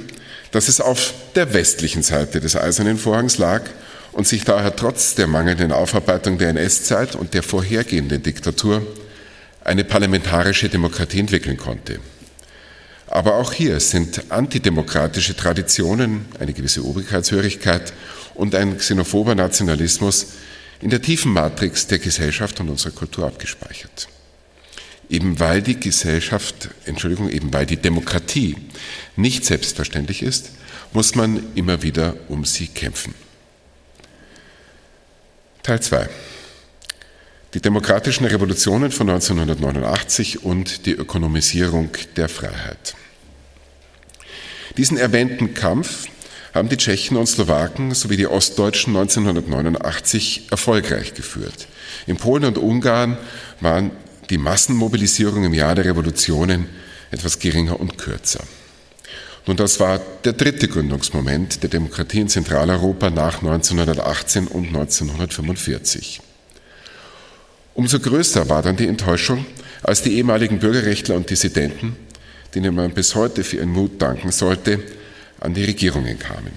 dass 0.51 0.67
es 0.67 0.79
auf 0.79 1.13
der 1.35 1.53
westlichen 1.53 2.03
Seite 2.03 2.39
des 2.39 2.55
Eisernen 2.55 2.97
Vorhangs 2.97 3.37
lag 3.37 3.63
und 4.11 4.27
sich 4.27 4.43
daher 4.43 4.75
trotz 4.75 5.15
der 5.15 5.27
mangelnden 5.27 5.71
Aufarbeitung 5.71 6.37
der 6.37 6.49
NS-Zeit 6.49 7.15
und 7.15 7.33
der 7.33 7.43
vorhergehenden 7.43 8.21
Diktatur 8.21 8.85
eine 9.63 9.83
parlamentarische 9.83 10.69
Demokratie 10.69 11.19
entwickeln 11.19 11.57
konnte. 11.57 11.99
Aber 13.07 13.35
auch 13.35 13.53
hier 13.53 13.79
sind 13.79 14.31
antidemokratische 14.31 15.35
Traditionen, 15.35 16.25
eine 16.39 16.53
gewisse 16.53 16.83
Obrigkeitshörigkeit 16.85 17.93
und 18.33 18.55
ein 18.55 18.77
xenophober 18.77 19.35
Nationalismus 19.35 20.27
in 20.81 20.89
der 20.89 21.01
tiefen 21.01 21.31
Matrix 21.31 21.87
der 21.87 21.99
Gesellschaft 21.99 22.59
und 22.59 22.69
unserer 22.69 22.91
Kultur 22.91 23.25
abgespeichert. 23.25 24.07
Eben 25.09 25.39
weil 25.39 25.61
die 25.61 25.79
Gesellschaft, 25.79 26.69
Entschuldigung, 26.85 27.29
eben 27.29 27.53
weil 27.53 27.65
die 27.65 27.77
Demokratie 27.77 28.55
nicht 29.15 29.45
selbstverständlich 29.45 30.23
ist, 30.23 30.51
muss 30.93 31.15
man 31.15 31.43
immer 31.55 31.83
wieder 31.83 32.15
um 32.29 32.45
sie 32.45 32.67
kämpfen. 32.67 33.13
Teil 35.63 35.81
2. 35.81 36.09
Die 37.53 37.61
demokratischen 37.61 38.25
Revolutionen 38.25 38.91
von 38.91 39.09
1989 39.09 40.43
und 40.43 40.85
die 40.85 40.93
Ökonomisierung 40.93 41.89
der 42.15 42.27
Freiheit. 42.27 42.95
Diesen 44.75 44.97
erwähnten 44.97 45.53
Kampf 45.53 46.07
haben 46.53 46.69
die 46.69 46.77
Tschechen 46.77 47.15
und 47.17 47.27
Slowaken 47.27 47.93
sowie 47.93 48.17
die 48.17 48.27
Ostdeutschen 48.27 48.95
1989 48.95 50.47
erfolgreich 50.51 51.13
geführt. 51.13 51.67
In 52.07 52.17
Polen 52.17 52.45
und 52.45 52.57
Ungarn 52.57 53.17
waren 53.59 53.91
die 54.29 54.37
Massenmobilisierung 54.37 55.43
im 55.43 55.53
Jahr 55.53 55.75
der 55.75 55.85
Revolutionen 55.85 56.67
etwas 57.11 57.39
geringer 57.39 57.79
und 57.79 57.97
kürzer. 57.97 58.43
Nun, 59.45 59.57
das 59.57 59.79
war 59.79 59.99
der 60.23 60.33
dritte 60.33 60.67
Gründungsmoment 60.67 61.63
der 61.63 61.69
Demokratie 61.69 62.21
in 62.21 62.29
Zentraleuropa 62.29 63.09
nach 63.09 63.41
1918 63.41 64.47
und 64.47 64.67
1945. 64.67 66.21
Umso 67.73 67.99
größer 67.99 68.47
war 68.49 68.61
dann 68.61 68.77
die 68.77 68.87
Enttäuschung, 68.87 69.45
als 69.81 70.01
die 70.01 70.15
ehemaligen 70.15 70.59
Bürgerrechtler 70.59 71.15
und 71.15 71.29
Dissidenten, 71.29 71.97
denen 72.55 72.73
man 72.73 72.93
bis 72.93 73.15
heute 73.15 73.43
für 73.43 73.57
ihren 73.57 73.71
Mut 73.71 74.01
danken 74.01 74.31
sollte, 74.31 74.79
an 75.39 75.53
die 75.53 75.65
Regierungen 75.65 76.17
kamen. 76.19 76.53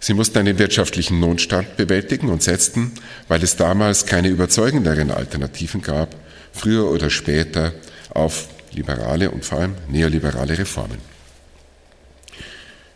Sie 0.00 0.14
mussten 0.14 0.38
einen 0.38 0.58
wirtschaftlichen 0.58 1.20
Notstand 1.20 1.76
bewältigen 1.76 2.28
und 2.28 2.42
setzten, 2.42 2.92
weil 3.26 3.42
es 3.42 3.56
damals 3.56 4.06
keine 4.06 4.28
überzeugenderen 4.28 5.10
Alternativen 5.10 5.82
gab, 5.82 6.14
früher 6.52 6.90
oder 6.90 7.10
später 7.10 7.72
auf 8.10 8.48
liberale 8.72 9.30
und 9.30 9.44
vor 9.44 9.60
allem 9.60 9.74
neoliberale 9.88 10.58
Reformen. 10.58 10.98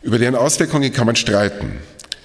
Über 0.03 0.19
deren 0.19 0.35
Auswirkungen 0.35 0.93
kann 0.93 1.07
man 1.07 1.17
streiten. 1.17 1.79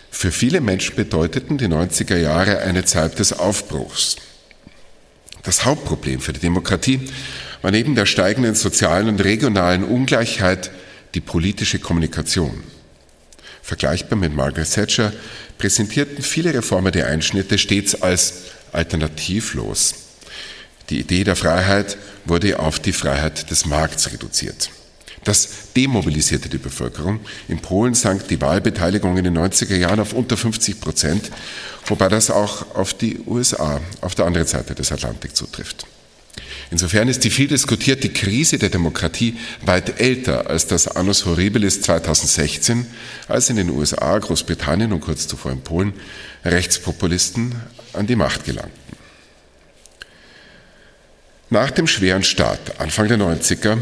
Für 0.10 0.32
viele 0.32 0.62
Menschen 0.62 0.96
bedeuteten 0.96 1.58
die 1.58 1.68
90er 1.68 2.18
Jahre 2.18 2.60
eine 2.60 2.86
Zeit 2.86 3.20
des 3.20 3.34
Aufbruchs. 3.34 4.16
Das 5.44 5.64
Hauptproblem 5.64 6.20
für 6.20 6.34
die 6.34 6.40
Demokratie 6.40 7.10
war 7.62 7.72
neben 7.72 7.96
der 7.96 8.06
steigenden 8.06 8.56
sozialen 8.56 9.10
und 9.10 9.24
regionalen 9.24 9.84
Ungleichheit 9.84 10.72
die 11.14 11.22
politische 11.22 11.80
Kommunikation. 11.80 12.64
Vergleichbar 13.62 14.18
mit 14.18 14.34
Margaret 14.34 14.72
Thatcher 14.72 15.14
präsentierten 15.58 16.24
viele 16.24 16.54
Reformer 16.54 16.92
die 16.92 17.04
Einschnitte 17.04 17.58
stets 17.58 18.02
als 18.02 18.46
alternativlos 18.72 20.07
Die 20.90 21.00
Idee 21.00 21.24
der 21.24 21.36
Freiheit 21.36 21.98
wurde 22.26 22.60
auf 22.60 22.80
die 22.80 22.94
Freiheit 22.94 23.52
des 23.52 23.66
Markts 23.66 24.12
reduziert. 24.12 24.70
Das 25.24 25.74
demobilisierte 25.76 26.48
die 26.48 26.58
Bevölkerung. 26.58 27.20
In 27.50 27.60
Polen 27.60 27.94
sank 27.94 28.30
die 28.30 28.40
Wahlbeteiligung 28.40 29.18
in 29.18 29.26
den 29.26 29.38
90er 29.38 29.76
Jahren 29.76 30.00
auf 30.00 30.14
unter 30.14 30.38
50 30.38 30.80
Prozent, 30.80 31.32
wobei 31.86 32.08
das 32.08 32.32
auch 32.32 32.76
auf 32.76 32.94
die 32.94 33.20
USA, 33.28 33.82
auf 34.00 34.16
der 34.16 34.26
anderen 34.26 34.48
Seite 34.48 34.74
des 34.74 34.92
Atlantik 34.94 35.36
zutrifft. 35.36 35.86
Insofern 36.72 37.08
ist 37.08 37.24
die 37.24 37.30
viel 37.30 37.48
diskutierte 37.48 38.10
Krise 38.10 38.58
der 38.58 38.70
Demokratie 38.70 39.38
weit 39.66 40.00
älter 40.00 40.50
als 40.50 40.68
das 40.68 40.88
Annus 40.88 41.26
Horribilis 41.26 41.82
2016, 41.82 42.86
als 43.28 43.50
in 43.50 43.56
den 43.58 43.70
USA, 43.70 44.18
Großbritannien 44.18 44.94
und 44.94 45.02
kurz 45.02 45.28
zuvor 45.28 45.52
in 45.52 45.62
Polen 45.62 45.94
Rechtspopulisten 46.46 47.56
an 47.94 48.08
die 48.08 48.16
Macht 48.16 48.46
gelangten. 48.46 48.97
Nach 51.50 51.72
dem 51.72 51.88
schweren 51.88 52.24
Start 52.24 52.82
Anfang 52.82 53.08
der 53.08 53.18
90er 53.18 53.78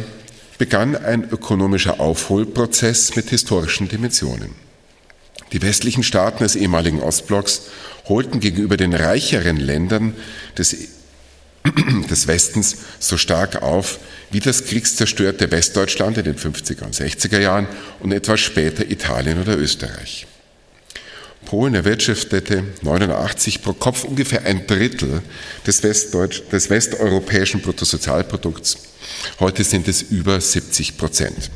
begann 0.59 0.95
ein 0.95 1.27
ökonomischer 1.27 1.99
Aufholprozess 1.99 3.15
mit 3.15 3.31
historischen 3.31 3.87
Dimensionen. 3.87 4.51
Die 5.51 5.63
westlichen 5.63 6.03
Staaten 6.03 6.43
des 6.43 6.55
ehemaligen 6.55 7.01
Ostblocks 7.01 7.63
holten 8.07 8.39
gegenüber 8.39 8.77
den 8.77 8.93
reicheren 8.93 9.57
Ländern 9.57 10.13
des, 10.55 10.75
des 12.09 12.27
Westens 12.27 12.77
so 12.99 13.17
stark 13.17 13.63
auf 13.63 13.97
wie 14.29 14.41
das 14.41 14.65
kriegszerstörte 14.65 15.49
Westdeutschland 15.49 16.19
in 16.19 16.25
den 16.25 16.37
50er 16.37 16.83
und 16.83 16.93
60er 16.93 17.39
Jahren 17.39 17.67
und 17.99 18.11
etwas 18.11 18.41
später 18.41 18.89
Italien 18.91 19.41
oder 19.41 19.57
Österreich. 19.57 20.27
Polen 21.45 21.75
erwirtschaftete 21.75 22.63
89 22.81 23.61
pro 23.61 23.73
Kopf 23.73 24.03
ungefähr 24.03 24.45
ein 24.45 24.67
Drittel 24.67 25.21
des, 25.65 25.83
Westdeutsch, 25.83 26.41
des 26.51 26.69
westeuropäischen 26.69 27.61
Bruttosozialprodukts. 27.61 28.77
Heute 29.39 29.63
sind 29.63 29.87
es 29.87 30.01
über 30.01 30.41
70 30.41 30.97
Prozent. 30.97 31.51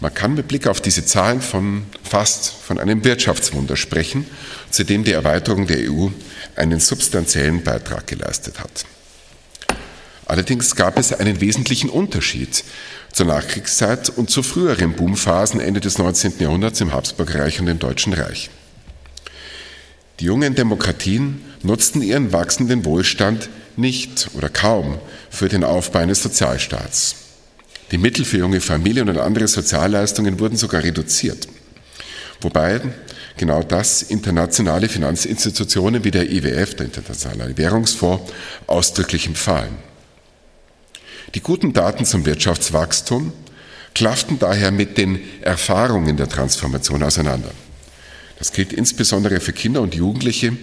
Man 0.00 0.14
kann 0.14 0.34
mit 0.34 0.48
Blick 0.48 0.66
auf 0.66 0.80
diese 0.80 1.04
Zahlen 1.04 1.42
von 1.42 1.84
fast 2.02 2.48
von 2.48 2.78
einem 2.78 3.04
Wirtschaftswunder 3.04 3.76
sprechen, 3.76 4.26
zu 4.70 4.84
dem 4.84 5.04
die 5.04 5.12
Erweiterung 5.12 5.66
der 5.66 5.90
EU 5.90 6.08
einen 6.56 6.80
substanziellen 6.80 7.62
Beitrag 7.62 8.06
geleistet 8.06 8.60
hat. 8.60 8.86
Allerdings 10.24 10.76
gab 10.76 10.98
es 10.98 11.12
einen 11.12 11.40
wesentlichen 11.40 11.90
Unterschied 11.90 12.64
zur 13.12 13.26
Nachkriegszeit 13.26 14.10
und 14.10 14.30
zu 14.30 14.42
früheren 14.42 14.92
Boomphasen 14.92 15.60
Ende 15.60 15.80
des 15.80 15.98
19. 15.98 16.34
Jahrhunderts 16.38 16.80
im 16.80 16.92
Habsburgerreich 16.92 17.60
und 17.60 17.66
im 17.66 17.80
Deutschen 17.80 18.12
Reich. 18.12 18.48
Die 20.20 20.26
jungen 20.26 20.54
Demokratien 20.54 21.40
nutzten 21.62 22.02
ihren 22.02 22.30
wachsenden 22.30 22.84
Wohlstand 22.84 23.48
nicht 23.76 24.28
oder 24.34 24.50
kaum 24.50 24.98
für 25.30 25.48
den 25.48 25.64
Aufbau 25.64 26.00
eines 26.00 26.22
Sozialstaats. 26.22 27.14
Die 27.90 27.96
Mittel 27.96 28.26
für 28.26 28.36
junge 28.36 28.60
Familien 28.60 29.08
und 29.08 29.16
andere 29.16 29.48
Sozialleistungen 29.48 30.38
wurden 30.38 30.58
sogar 30.58 30.84
reduziert. 30.84 31.48
Wobei 32.42 32.82
genau 33.38 33.62
das 33.62 34.02
internationale 34.02 34.90
Finanzinstitutionen 34.90 36.04
wie 36.04 36.10
der 36.10 36.30
IWF, 36.30 36.74
der 36.74 36.86
Internationale 36.86 37.56
Währungsfonds, 37.56 38.30
ausdrücklich 38.66 39.26
empfahlen. 39.26 39.74
Die 41.34 41.40
guten 41.40 41.72
Daten 41.72 42.04
zum 42.04 42.26
Wirtschaftswachstum 42.26 43.32
klafften 43.94 44.38
daher 44.38 44.70
mit 44.70 44.98
den 44.98 45.20
Erfahrungen 45.40 46.18
der 46.18 46.28
Transformation 46.28 47.02
auseinander. 47.02 47.52
Das 48.40 48.52
gilt 48.52 48.72
insbesondere 48.72 49.38
für 49.38 49.52
Kinder 49.52 49.82
und 49.82 49.94
Jugendliche, 49.94 50.56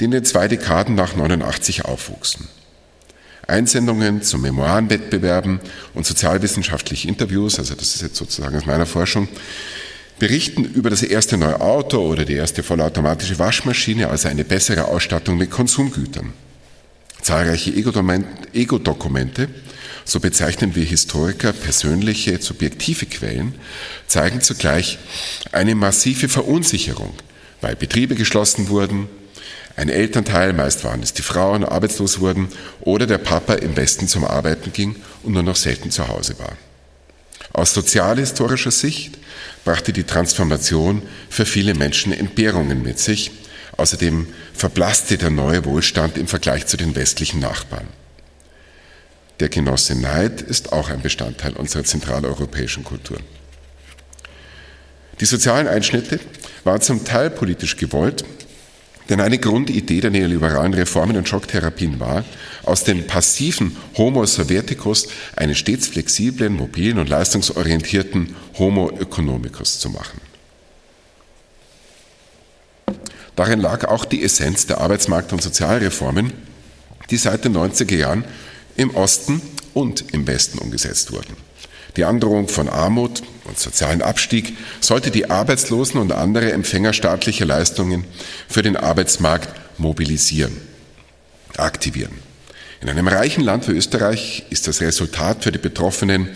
die 0.00 0.04
in 0.04 0.10
den 0.10 0.24
zwei 0.24 0.48
Dekaden 0.48 0.94
nach 0.94 1.14
89 1.14 1.84
aufwuchsen. 1.84 2.48
Einsendungen 3.46 4.22
zu 4.22 4.38
Memoirenwettbewerben 4.38 5.60
und 5.92 6.06
sozialwissenschaftliche 6.06 7.06
Interviews, 7.06 7.58
also 7.58 7.74
das 7.74 7.94
ist 7.94 8.00
jetzt 8.00 8.16
sozusagen 8.16 8.56
aus 8.56 8.64
meiner 8.64 8.86
Forschung, 8.86 9.28
berichten 10.18 10.64
über 10.64 10.88
das 10.88 11.02
erste 11.02 11.36
neue 11.36 11.60
Auto 11.60 11.98
oder 11.98 12.24
die 12.24 12.34
erste 12.34 12.62
vollautomatische 12.62 13.38
Waschmaschine, 13.38 14.08
also 14.08 14.28
eine 14.28 14.44
bessere 14.44 14.86
Ausstattung 14.86 15.36
mit 15.36 15.50
Konsumgütern. 15.50 16.32
Zahlreiche 17.20 17.70
Ego-Dokumente 18.54 19.48
so 20.08 20.20
bezeichnen 20.20 20.74
wir 20.74 20.84
Historiker 20.84 21.52
persönliche, 21.52 22.40
subjektive 22.40 23.04
Quellen, 23.04 23.54
zeigen 24.06 24.40
zugleich 24.40 24.98
eine 25.52 25.74
massive 25.74 26.30
Verunsicherung, 26.30 27.12
weil 27.60 27.76
Betriebe 27.76 28.14
geschlossen 28.14 28.68
wurden, 28.68 29.08
ein 29.76 29.88
Elternteil, 29.90 30.52
meist 30.54 30.82
waren 30.82 31.02
es 31.04 31.12
die 31.12 31.22
Frauen, 31.22 31.64
arbeitslos 31.64 32.18
wurden 32.18 32.48
oder 32.80 33.06
der 33.06 33.18
Papa 33.18 33.54
im 33.54 33.76
Westen 33.76 34.08
zum 34.08 34.24
Arbeiten 34.24 34.72
ging 34.72 34.96
und 35.22 35.34
nur 35.34 35.44
noch 35.44 35.54
selten 35.54 35.92
zu 35.92 36.08
Hause 36.08 36.36
war. 36.40 36.56
Aus 37.52 37.74
sozialhistorischer 37.74 38.72
Sicht 38.72 39.18
brachte 39.64 39.92
die 39.92 40.04
Transformation 40.04 41.02
für 41.30 41.46
viele 41.46 41.74
Menschen 41.74 42.12
Entbehrungen 42.12 42.82
mit 42.82 42.98
sich. 42.98 43.30
Außerdem 43.76 44.26
verblasste 44.52 45.16
der 45.16 45.30
neue 45.30 45.64
Wohlstand 45.64 46.18
im 46.18 46.26
Vergleich 46.26 46.66
zu 46.66 46.76
den 46.76 46.96
westlichen 46.96 47.38
Nachbarn. 47.38 47.86
Der 49.38 49.48
Genosse 49.48 49.94
Neid 49.94 50.40
ist 50.40 50.72
auch 50.72 50.90
ein 50.90 51.02
Bestandteil 51.02 51.52
unserer 51.52 51.84
zentraleuropäischen 51.84 52.82
Kultur. 52.82 53.18
Die 55.20 55.26
sozialen 55.26 55.68
Einschnitte 55.68 56.18
waren 56.68 56.82
zum 56.82 57.02
Teil 57.02 57.30
politisch 57.30 57.78
gewollt, 57.78 58.26
denn 59.08 59.22
eine 59.22 59.38
Grundidee 59.38 60.02
der 60.02 60.10
neoliberalen 60.10 60.74
Reformen 60.74 61.16
und 61.16 61.26
Schocktherapien 61.26 61.98
war, 61.98 62.26
aus 62.62 62.84
dem 62.84 63.06
passiven 63.06 63.74
Homo 63.96 64.26
Sovieticus 64.26 65.08
einen 65.34 65.54
stets 65.54 65.88
flexiblen, 65.88 66.52
mobilen 66.52 66.98
und 66.98 67.08
leistungsorientierten 67.08 68.36
Homo 68.58 68.90
economicus 68.90 69.78
zu 69.78 69.88
machen. 69.88 70.20
Darin 73.34 73.60
lag 73.60 73.86
auch 73.86 74.04
die 74.04 74.22
Essenz 74.22 74.66
der 74.66 74.78
Arbeitsmarkt- 74.78 75.32
und 75.32 75.40
Sozialreformen, 75.40 76.34
die 77.08 77.16
seit 77.16 77.46
den 77.46 77.56
90er 77.56 77.96
Jahren 77.96 78.24
im 78.76 78.94
Osten 78.94 79.40
und 79.72 80.12
im 80.12 80.26
Westen 80.26 80.58
umgesetzt 80.58 81.12
wurden. 81.12 81.47
Die 81.98 82.04
Androhung 82.04 82.46
von 82.46 82.68
Armut 82.68 83.22
und 83.42 83.58
sozialen 83.58 84.02
Abstieg 84.02 84.56
sollte 84.78 85.10
die 85.10 85.30
Arbeitslosen 85.30 86.00
und 86.00 86.12
andere 86.12 86.52
Empfänger 86.52 86.92
staatlicher 86.92 87.44
Leistungen 87.44 88.04
für 88.48 88.62
den 88.62 88.76
Arbeitsmarkt 88.76 89.48
mobilisieren, 89.78 90.56
aktivieren. 91.56 92.16
In 92.80 92.88
einem 92.88 93.08
reichen 93.08 93.42
Land 93.42 93.66
wie 93.66 93.72
Österreich 93.72 94.44
ist 94.48 94.68
das 94.68 94.80
Resultat 94.80 95.42
für 95.42 95.50
die 95.50 95.58
Betroffenen 95.58 96.28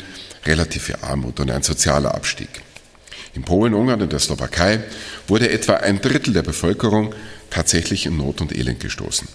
relative 0.45 1.01
Armut 1.05 1.39
und 1.39 1.49
ein 1.49 1.63
sozialer 1.63 2.13
Abstieg. 2.13 2.49
In 3.35 3.45
Polen, 3.45 3.75
Ungarn 3.75 4.03
und 4.03 4.11
der 4.11 4.19
Slowakei 4.19 4.81
wurde 5.29 5.49
etwa 5.49 5.75
ein 5.75 6.01
Drittel 6.01 6.35
der 6.35 6.43
Bevölkerung 6.43 7.15
tatsächlich 7.51 8.07
in 8.07 8.17
Not 8.17 8.41
und 8.41 8.51
Elend 8.51 8.81
gestoßen. 8.81 9.29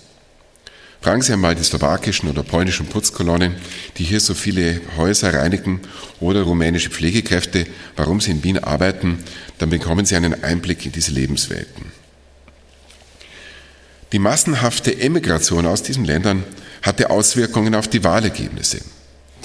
Fragen 1.02 1.22
Sie 1.22 1.32
einmal 1.32 1.56
die 1.56 1.64
slowakischen 1.64 2.30
oder 2.30 2.44
polnischen 2.44 2.88
Putzkolonnen, 2.88 3.56
die 3.98 4.04
hier 4.04 4.20
so 4.20 4.34
viele 4.34 4.82
Häuser 4.98 5.34
reinigen, 5.34 5.82
oder 6.20 6.42
rumänische 6.42 6.90
Pflegekräfte, 6.90 7.68
warum 7.96 8.20
sie 8.20 8.32
in 8.32 8.44
Wien 8.44 8.58
arbeiten, 8.58 9.24
dann 9.60 9.70
bekommen 9.70 10.06
Sie 10.06 10.16
einen 10.16 10.44
Einblick 10.44 10.86
in 10.86 10.92
diese 10.92 11.12
Lebenswelten. 11.12 11.92
Die 14.14 14.20
massenhafte 14.20 15.00
Emigration 15.00 15.66
aus 15.66 15.84
diesen 15.84 16.06
Ländern 16.06 16.44
hatte 16.82 17.10
Auswirkungen 17.10 17.76
auf 17.76 17.88
die 17.88 18.04
Wahlergebnisse. 18.04 18.80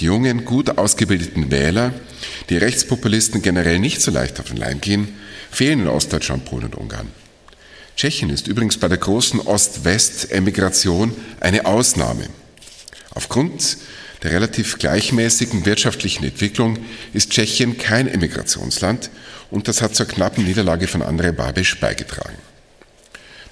Die 0.00 0.04
jungen, 0.06 0.44
gut 0.44 0.78
ausgebildeten 0.78 1.50
Wähler, 1.50 1.92
die 2.48 2.56
Rechtspopulisten 2.56 3.42
generell 3.42 3.78
nicht 3.78 4.00
so 4.00 4.10
leicht 4.10 4.40
auf 4.40 4.46
den 4.46 4.56
Leim 4.56 4.80
gehen, 4.80 5.08
fehlen 5.50 5.80
in 5.80 5.88
Ostdeutschland, 5.88 6.44
Polen 6.44 6.66
und 6.66 6.76
Ungarn. 6.76 7.21
Tschechien 7.96 8.30
ist 8.30 8.48
übrigens 8.48 8.78
bei 8.78 8.88
der 8.88 8.98
großen 8.98 9.40
Ost-West-Emigration 9.40 11.14
eine 11.40 11.66
Ausnahme. 11.66 12.28
Aufgrund 13.14 13.76
der 14.22 14.32
relativ 14.32 14.78
gleichmäßigen 14.78 15.66
wirtschaftlichen 15.66 16.24
Entwicklung 16.24 16.78
ist 17.12 17.30
Tschechien 17.30 17.76
kein 17.76 18.08
Emigrationsland 18.08 19.10
und 19.50 19.68
das 19.68 19.82
hat 19.82 19.94
zur 19.94 20.06
knappen 20.06 20.44
Niederlage 20.44 20.86
von 20.86 21.02
Andrej 21.02 21.32
Babiš 21.32 21.78
beigetragen. 21.80 22.38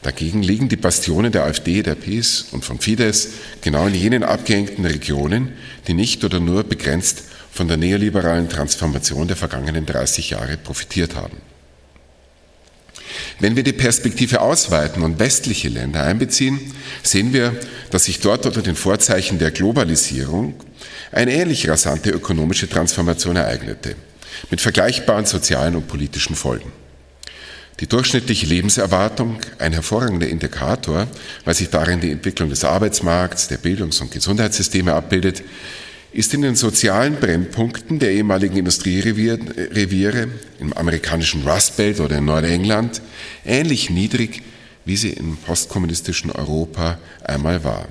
Dagegen 0.03 0.42
liegen 0.42 0.70
die 0.70 0.76
Bastionen 0.76 1.31
der 1.31 1.44
AfD, 1.44 1.83
der 1.83 1.94
PiS 1.94 2.46
und 2.53 2.64
von 2.64 2.79
Fidesz 2.79 3.29
genau 3.61 3.87
in 3.87 3.94
jenen 3.94 4.22
abgehängten 4.22 4.87
Regionen, 4.87 5.53
die 5.87 5.94
nicht 5.94 6.24
oder 6.24 6.40
nur 6.40 6.64
begrenzt 6.64 7.24
von 7.53 7.68
der 7.68 7.76
neoliberalen 7.76 8.48
Transformation 8.48 9.29
der 9.29 9.37
vergangenen 9.37 9.85
30 9.85 10.31
Jahre 10.31 10.57
profitiert 10.57 11.16
haben. 11.16 11.37
Wenn 13.38 13.56
wir 13.56 13.62
die 13.62 13.72
Perspektive 13.72 14.40
ausweiten 14.40 15.02
und 15.02 15.18
westliche 15.18 15.68
Länder 15.68 16.02
einbeziehen, 16.02 16.60
sehen 17.02 17.32
wir, 17.32 17.54
dass 17.90 18.04
sich 18.04 18.20
dort 18.20 18.46
unter 18.46 18.62
den 18.62 18.76
Vorzeichen 18.76 19.38
der 19.38 19.50
Globalisierung 19.50 20.54
eine 21.12 21.32
ähnlich 21.32 21.68
rasante 21.68 22.10
ökonomische 22.10 22.68
Transformation 22.68 23.36
ereignete, 23.36 23.96
mit 24.50 24.60
vergleichbaren 24.60 25.26
sozialen 25.26 25.76
und 25.76 25.88
politischen 25.88 26.36
Folgen. 26.36 26.72
Die 27.80 27.86
durchschnittliche 27.86 28.46
Lebenserwartung, 28.46 29.38
ein 29.58 29.72
hervorragender 29.72 30.28
Indikator, 30.28 31.06
weil 31.46 31.54
sich 31.54 31.70
darin 31.70 32.00
die 32.00 32.10
Entwicklung 32.10 32.50
des 32.50 32.62
Arbeitsmarkts, 32.62 33.48
der 33.48 33.56
Bildungs- 33.56 34.02
und 34.02 34.10
Gesundheitssysteme 34.10 34.92
abbildet, 34.92 35.42
ist 36.12 36.34
in 36.34 36.42
den 36.42 36.56
sozialen 36.56 37.16
Brennpunkten 37.16 37.98
der 37.98 38.10
ehemaligen 38.12 38.56
Industriereviere, 38.56 40.28
im 40.58 40.72
amerikanischen 40.72 41.46
Rust 41.46 41.76
Belt 41.76 42.00
oder 42.00 42.18
in 42.18 42.24
Nordengland, 42.24 43.00
ähnlich 43.44 43.90
niedrig, 43.90 44.42
wie 44.84 44.96
sie 44.96 45.10
im 45.10 45.36
postkommunistischen 45.36 46.32
Europa 46.32 46.98
einmal 47.22 47.62
war. 47.62 47.86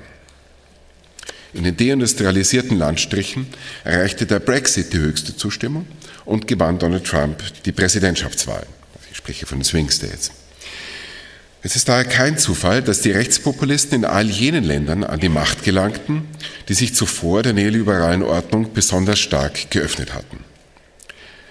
In 1.52 1.64
den 1.64 1.76
deindustrialisierten 1.76 2.76
Landstrichen 2.78 3.46
erreichte 3.84 4.26
der 4.26 4.38
Brexit 4.38 4.92
die 4.92 4.98
höchste 4.98 5.36
Zustimmung 5.36 5.86
und 6.24 6.46
gewann 6.46 6.78
Donald 6.78 7.04
Trump 7.04 7.42
die 7.64 7.72
Präsidentschaftswahl. 7.72 8.66
Ich 9.10 9.16
spreche 9.16 9.46
von 9.46 9.58
den 9.58 9.64
Swing 9.64 9.90
States. 9.90 10.30
Es 11.62 11.76
ist 11.76 11.90
daher 11.90 12.04
kein 12.04 12.38
Zufall, 12.38 12.80
dass 12.80 13.02
die 13.02 13.10
Rechtspopulisten 13.10 13.98
in 13.98 14.04
all 14.06 14.24
jenen 14.24 14.64
Ländern 14.64 15.04
an 15.04 15.20
die 15.20 15.28
Macht 15.28 15.62
gelangten, 15.62 16.26
die 16.68 16.74
sich 16.74 16.94
zuvor 16.94 17.42
der 17.42 17.52
neoliberalen 17.52 18.22
Ordnung 18.22 18.72
besonders 18.72 19.18
stark 19.18 19.70
geöffnet 19.70 20.14
hatten. 20.14 20.38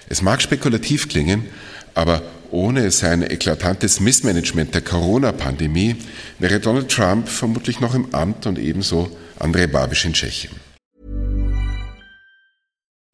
Es 0.08 0.24
mag 0.24 0.42
spekulativ 0.42 1.10
klingen, 1.10 1.46
aber 1.94 2.24
ohne 2.50 2.90
sein 2.90 3.22
eklatantes 3.22 4.00
Missmanagement 4.00 4.74
der 4.74 4.82
Corona-Pandemie 4.82 5.98
wäre 6.40 6.60
Donald 6.60 6.90
Trump 6.90 7.30
vermutlich 7.30 7.80
noch 7.80 7.94
im 7.94 8.12
Amt 8.16 8.48
und 8.48 8.58
ebenso 8.58 9.16
Andrej 9.38 9.68
Babiš 9.68 10.06
in 10.06 10.14
Tschechien. 10.14 10.56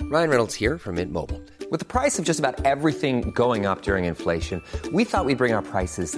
Ryan 0.10 0.30
Reynolds 0.30 0.56
here 0.56 0.80
from 0.80 0.96
Mint 0.96 1.12
Mobile. 1.12 1.42
With 1.70 1.80
the 1.80 1.86
price 1.86 2.18
of 2.18 2.26
just 2.26 2.40
about 2.40 2.64
everything 2.64 3.34
going 3.34 3.66
up 3.66 3.82
during 3.82 4.06
inflation, 4.06 4.62
we 4.94 5.04
thought 5.04 5.26
we'd 5.26 5.38
bring 5.38 5.54
our 5.54 5.64
prices 5.64 6.18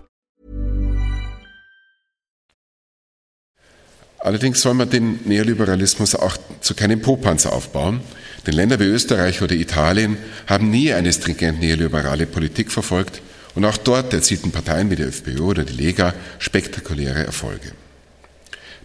Allerdings 4.23 4.61
soll 4.61 4.75
man 4.75 4.89
den 4.89 5.19
Neoliberalismus 5.25 6.13
auch 6.15 6.37
zu 6.61 6.75
keinem 6.75 7.01
Popanzer 7.01 7.53
aufbauen, 7.53 8.01
denn 8.45 8.53
Länder 8.53 8.79
wie 8.79 8.85
Österreich 8.85 9.41
oder 9.41 9.55
Italien 9.55 10.17
haben 10.47 10.69
nie 10.69 10.93
eine 10.93 11.11
stringent 11.11 11.59
neoliberale 11.59 12.27
Politik 12.27 12.71
verfolgt 12.71 13.21
und 13.55 13.65
auch 13.65 13.77
dort 13.77 14.13
erzielten 14.13 14.51
Parteien 14.51 14.91
wie 14.91 14.95
die 14.95 15.03
FPÖ 15.03 15.39
oder 15.41 15.63
die 15.63 15.73
Lega 15.73 16.13
spektakuläre 16.37 17.25
Erfolge. 17.25 17.71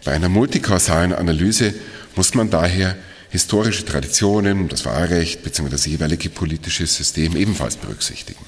Bei 0.05 0.13
einer 0.13 0.31
multikausalen 0.31 1.13
Analyse 1.13 1.75
muss 2.15 2.35
man 2.35 2.49
daher 2.49 2.97
historische 3.29 3.85
Traditionen, 3.85 4.69
das 4.69 4.87
Wahlrecht 4.87 5.43
bzw. 5.43 5.69
das 5.69 5.85
jeweilige 5.85 6.31
politische 6.31 6.87
System 6.87 7.37
ebenfalls 7.37 7.77
berücksichtigen. 7.77 8.45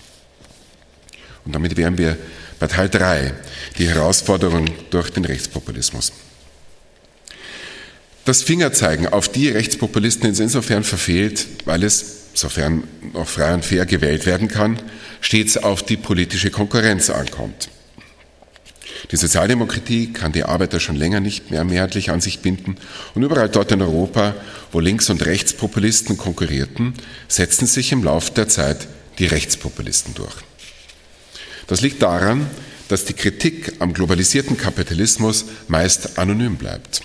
Und 1.44 1.54
damit 1.54 1.76
wären 1.76 1.98
wir 1.98 2.16
bei 2.58 2.66
Teil 2.66 2.88
3, 2.88 3.34
die 3.76 3.88
Herausforderung 3.88 4.66
durch 4.90 5.10
den 5.10 5.24
Rechtspopulismus. 5.24 6.12
Das 8.28 8.42
Fingerzeigen 8.42 9.08
auf 9.08 9.30
die 9.30 9.48
Rechtspopulisten 9.48 10.30
ist 10.30 10.38
insofern 10.38 10.84
verfehlt, 10.84 11.46
weil 11.64 11.82
es, 11.82 12.24
sofern 12.34 12.84
noch 13.14 13.26
frei 13.26 13.54
und 13.54 13.64
fair 13.64 13.86
gewählt 13.86 14.26
werden 14.26 14.48
kann, 14.48 14.78
stets 15.22 15.56
auf 15.56 15.82
die 15.82 15.96
politische 15.96 16.50
Konkurrenz 16.50 17.08
ankommt. 17.08 17.70
Die 19.10 19.16
Sozialdemokratie 19.16 20.12
kann 20.12 20.32
die 20.32 20.44
Arbeiter 20.44 20.78
schon 20.78 20.96
länger 20.96 21.20
nicht 21.20 21.50
mehr 21.50 21.64
mehrheitlich 21.64 22.10
an 22.10 22.20
sich 22.20 22.40
binden 22.40 22.76
und 23.14 23.22
überall 23.22 23.48
dort 23.48 23.72
in 23.72 23.80
Europa, 23.80 24.34
wo 24.72 24.80
Links- 24.80 25.08
und 25.08 25.24
Rechtspopulisten 25.24 26.18
konkurrierten, 26.18 26.92
setzten 27.28 27.64
sich 27.64 27.92
im 27.92 28.04
Laufe 28.04 28.32
der 28.32 28.48
Zeit 28.48 28.88
die 29.18 29.26
Rechtspopulisten 29.26 30.12
durch. 30.12 30.36
Das 31.66 31.80
liegt 31.80 32.02
daran, 32.02 32.46
dass 32.88 33.06
die 33.06 33.14
Kritik 33.14 33.72
am 33.78 33.94
globalisierten 33.94 34.58
Kapitalismus 34.58 35.46
meist 35.66 36.18
anonym 36.18 36.56
bleibt 36.56 37.00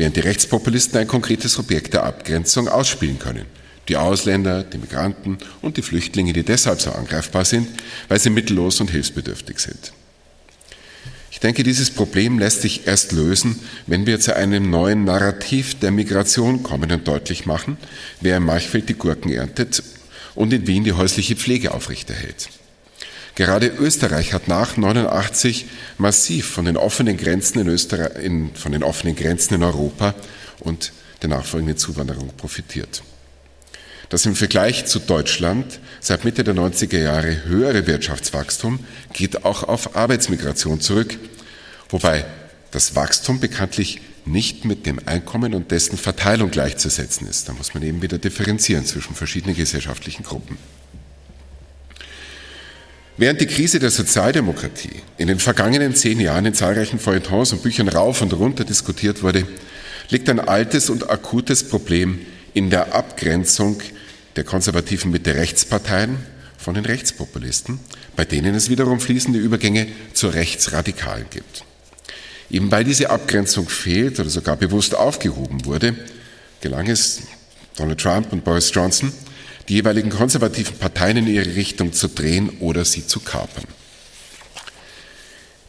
während 0.00 0.16
die 0.16 0.20
Rechtspopulisten 0.20 0.98
ein 0.98 1.06
konkretes 1.06 1.58
Objekt 1.58 1.92
der 1.92 2.04
Abgrenzung 2.04 2.68
ausspielen 2.68 3.18
können. 3.18 3.44
Die 3.90 3.98
Ausländer, 3.98 4.62
die 4.62 4.78
Migranten 4.78 5.36
und 5.60 5.76
die 5.76 5.82
Flüchtlinge, 5.82 6.32
die 6.32 6.42
deshalb 6.42 6.80
so 6.80 6.90
angreifbar 6.90 7.44
sind, 7.44 7.68
weil 8.08 8.18
sie 8.18 8.30
mittellos 8.30 8.80
und 8.80 8.90
hilfsbedürftig 8.90 9.58
sind. 9.58 9.92
Ich 11.30 11.38
denke, 11.38 11.64
dieses 11.64 11.90
Problem 11.90 12.38
lässt 12.38 12.62
sich 12.62 12.86
erst 12.86 13.12
lösen, 13.12 13.60
wenn 13.86 14.06
wir 14.06 14.20
zu 14.20 14.34
einem 14.34 14.70
neuen 14.70 15.04
Narrativ 15.04 15.78
der 15.80 15.90
Migration 15.90 16.62
kommen 16.62 16.90
und 16.90 17.06
deutlich 17.06 17.44
machen, 17.44 17.76
wer 18.22 18.38
im 18.38 18.46
Marchfeld 18.46 18.88
die 18.88 18.94
Gurken 18.94 19.30
erntet 19.30 19.82
und 20.34 20.50
in 20.54 20.66
Wien 20.66 20.84
die 20.84 20.94
häusliche 20.94 21.36
Pflege 21.36 21.74
aufrechterhält. 21.74 22.48
Gerade 23.40 23.68
Österreich 23.68 24.34
hat 24.34 24.48
nach 24.48 24.76
89 24.76 25.64
massiv 25.96 26.46
von 26.46 26.66
den 26.66 26.76
offenen 26.76 27.16
Grenzen 27.16 27.58
in 27.60 27.68
Österreich, 27.68 28.22
in, 28.22 28.54
von 28.54 28.70
den 28.70 28.82
offenen 28.82 29.16
Grenzen 29.16 29.54
in 29.54 29.62
Europa 29.62 30.14
und 30.58 30.92
der 31.22 31.30
nachfolgenden 31.30 31.78
Zuwanderung 31.78 32.28
profitiert. 32.36 33.02
Das 34.10 34.26
im 34.26 34.36
Vergleich 34.36 34.84
zu 34.84 34.98
Deutschland 34.98 35.80
seit 36.00 36.26
Mitte 36.26 36.44
der 36.44 36.54
90er 36.54 36.98
Jahre 36.98 37.44
höhere 37.44 37.86
Wirtschaftswachstum 37.86 38.80
geht 39.14 39.42
auch 39.46 39.62
auf 39.62 39.96
Arbeitsmigration 39.96 40.82
zurück, 40.82 41.16
wobei 41.88 42.26
das 42.72 42.94
Wachstum 42.94 43.40
bekanntlich 43.40 44.02
nicht 44.26 44.66
mit 44.66 44.84
dem 44.84 45.00
Einkommen 45.06 45.54
und 45.54 45.70
dessen 45.70 45.96
Verteilung 45.96 46.50
gleichzusetzen 46.50 47.26
ist. 47.26 47.48
Da 47.48 47.54
muss 47.54 47.72
man 47.72 47.82
eben 47.84 48.02
wieder 48.02 48.18
differenzieren 48.18 48.84
zwischen 48.84 49.14
verschiedenen 49.14 49.56
gesellschaftlichen 49.56 50.24
Gruppen. 50.24 50.58
Während 53.20 53.38
die 53.38 53.46
Krise 53.46 53.78
der 53.78 53.90
Sozialdemokratie 53.90 55.02
in 55.18 55.28
den 55.28 55.38
vergangenen 55.38 55.94
zehn 55.94 56.20
Jahren 56.20 56.46
in 56.46 56.54
zahlreichen 56.54 56.98
Feuilletons 56.98 57.52
und 57.52 57.62
Büchern 57.62 57.90
rauf 57.90 58.22
und 58.22 58.32
runter 58.32 58.64
diskutiert 58.64 59.22
wurde, 59.22 59.46
liegt 60.08 60.30
ein 60.30 60.40
altes 60.40 60.88
und 60.88 61.10
akutes 61.10 61.68
Problem 61.68 62.20
in 62.54 62.70
der 62.70 62.94
Abgrenzung 62.94 63.82
der 64.36 64.44
konservativen 64.44 65.10
Mitte-Rechtsparteien 65.10 66.16
von 66.56 66.72
den 66.72 66.86
Rechtspopulisten, 66.86 67.78
bei 68.16 68.24
denen 68.24 68.54
es 68.54 68.70
wiederum 68.70 69.00
fließende 69.00 69.38
Übergänge 69.38 69.88
zu 70.14 70.28
Rechtsradikalen 70.28 71.26
gibt. 71.28 71.64
Eben 72.50 72.70
weil 72.70 72.84
diese 72.84 73.10
Abgrenzung 73.10 73.68
fehlt 73.68 74.18
oder 74.18 74.30
sogar 74.30 74.56
bewusst 74.56 74.94
aufgehoben 74.94 75.66
wurde, 75.66 75.94
gelang 76.62 76.88
es 76.88 77.20
Donald 77.76 78.00
Trump 78.00 78.32
und 78.32 78.44
Boris 78.44 78.72
Johnson, 78.72 79.12
die 79.70 79.76
jeweiligen 79.76 80.10
konservativen 80.10 80.76
Parteien 80.78 81.18
in 81.18 81.28
ihre 81.28 81.54
Richtung 81.54 81.92
zu 81.92 82.08
drehen 82.08 82.50
oder 82.58 82.84
sie 82.84 83.06
zu 83.06 83.20
kapern. 83.20 83.64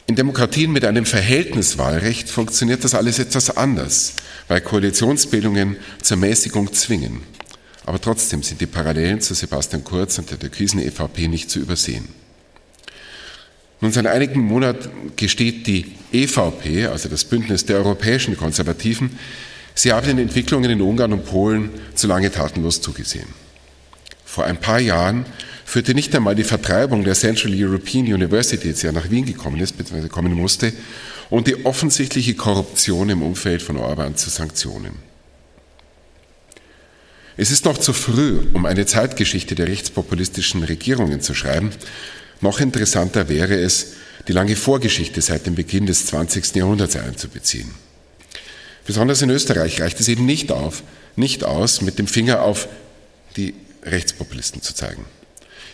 In 0.07 0.15
Demokratien 0.15 0.71
mit 0.71 0.83
einem 0.85 1.05
Verhältniswahlrecht 1.05 2.27
funktioniert 2.27 2.83
das 2.83 2.95
alles 2.95 3.19
etwas 3.19 3.55
anders, 3.55 4.13
weil 4.47 4.59
Koalitionsbildungen 4.59 5.77
zur 6.01 6.17
Mäßigung 6.17 6.73
zwingen. 6.73 7.21
Aber 7.85 8.01
trotzdem 8.01 8.41
sind 8.41 8.59
die 8.59 8.65
Parallelen 8.65 9.21
zu 9.21 9.35
Sebastian 9.35 9.83
Kurz 9.83 10.17
und 10.17 10.31
der 10.31 10.39
türkisen 10.39 10.79
EVP 10.79 11.27
nicht 11.27 11.51
zu 11.51 11.59
übersehen. 11.59 12.07
Nun, 13.81 13.91
seit 13.91 14.07
einigen 14.07 14.41
Monaten 14.41 15.11
gesteht 15.15 15.67
die 15.67 15.95
EVP, 16.11 16.87
also 16.87 17.07
das 17.07 17.23
Bündnis 17.23 17.65
der 17.65 17.77
europäischen 17.77 18.35
Konservativen, 18.35 19.11
sie 19.75 19.93
habe 19.93 20.07
den 20.07 20.17
Entwicklungen 20.17 20.71
in 20.71 20.81
Ungarn 20.81 21.13
und 21.13 21.25
Polen 21.25 21.69
zu 21.93 22.07
lange 22.07 22.31
tatenlos 22.31 22.81
zugesehen. 22.81 23.27
Vor 24.31 24.45
ein 24.45 24.61
paar 24.61 24.79
Jahren 24.79 25.25
führte 25.65 25.93
nicht 25.93 26.15
einmal 26.15 26.35
die 26.35 26.45
Vertreibung 26.45 27.03
der 27.03 27.15
Central 27.15 27.51
European 27.53 28.05
University, 28.05 28.71
die 28.71 28.85
ja 28.85 28.93
nach 28.93 29.09
Wien 29.09 29.25
gekommen 29.25 29.59
ist, 29.59 29.77
bzw. 29.77 30.07
kommen 30.07 30.33
musste, 30.33 30.71
und 31.29 31.47
die 31.47 31.65
offensichtliche 31.65 32.33
Korruption 32.35 33.09
im 33.09 33.23
Umfeld 33.23 33.61
von 33.61 33.75
Orban 33.75 34.15
zu 34.15 34.29
Sanktionen. 34.29 34.93
Es 37.35 37.51
ist 37.51 37.65
noch 37.65 37.77
zu 37.77 37.91
früh, 37.91 38.39
um 38.53 38.65
eine 38.65 38.85
Zeitgeschichte 38.85 39.53
der 39.53 39.67
rechtspopulistischen 39.67 40.63
Regierungen 40.63 41.19
zu 41.19 41.33
schreiben. 41.33 41.71
Noch 42.39 42.61
interessanter 42.61 43.27
wäre 43.27 43.55
es, 43.55 43.95
die 44.29 44.33
lange 44.33 44.55
Vorgeschichte 44.55 45.21
seit 45.21 45.45
dem 45.45 45.55
Beginn 45.55 45.87
des 45.87 46.05
20. 46.05 46.55
Jahrhunderts 46.55 46.95
einzubeziehen. 46.95 47.71
Besonders 48.85 49.21
in 49.23 49.29
Österreich 49.29 49.81
reicht 49.81 49.99
es 49.99 50.07
eben 50.07 50.25
nicht 50.25 50.53
auf, 50.53 50.83
nicht 51.17 51.43
aus, 51.43 51.81
mit 51.81 51.99
dem 51.99 52.07
Finger 52.07 52.43
auf 52.43 52.69
die 53.35 53.55
Rechtspopulisten 53.83 54.61
zu 54.61 54.73
zeigen. 54.73 55.05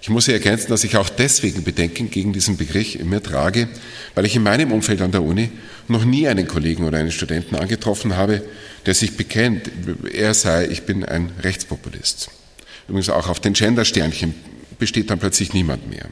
Ich 0.01 0.09
muss 0.09 0.25
hier 0.25 0.35
ergänzen, 0.35 0.69
dass 0.69 0.83
ich 0.83 0.95
auch 0.95 1.09
deswegen 1.09 1.63
Bedenken 1.63 2.09
gegen 2.09 2.31
diesen 2.31 2.55
Begriff 2.55 2.95
in 2.95 3.09
mir 3.09 3.21
trage, 3.21 3.67
weil 4.15 4.25
ich 4.25 4.35
in 4.35 4.43
meinem 4.43 4.71
Umfeld 4.71 5.01
an 5.01 5.11
der 5.11 5.23
Uni 5.23 5.49
noch 5.87 6.05
nie 6.05 6.27
einen 6.27 6.47
Kollegen 6.47 6.85
oder 6.85 6.97
einen 6.97 7.11
Studenten 7.11 7.55
angetroffen 7.55 8.15
habe, 8.15 8.43
der 8.85 8.93
sich 8.93 9.17
bekennt, 9.17 9.69
er 10.13 10.33
sei, 10.33 10.67
ich 10.67 10.83
bin 10.83 11.03
ein 11.03 11.31
Rechtspopulist. 11.41 12.29
Übrigens 12.87 13.09
auch 13.09 13.27
auf 13.27 13.39
den 13.39 13.53
Gender-Sternchen 13.53 14.35
besteht 14.79 15.09
dann 15.09 15.19
plötzlich 15.19 15.53
niemand 15.53 15.89
mehr. 15.89 16.07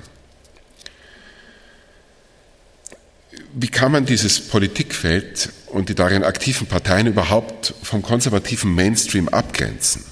Wie 3.53 3.69
kann 3.69 3.93
man 3.93 4.05
dieses 4.05 4.41
Politikfeld 4.41 5.49
und 5.67 5.87
die 5.87 5.95
darin 5.95 6.25
aktiven 6.25 6.67
Parteien 6.67 7.07
überhaupt 7.07 7.73
vom 7.81 8.01
konservativen 8.01 8.75
Mainstream 8.75 9.29
abgrenzen? 9.29 10.03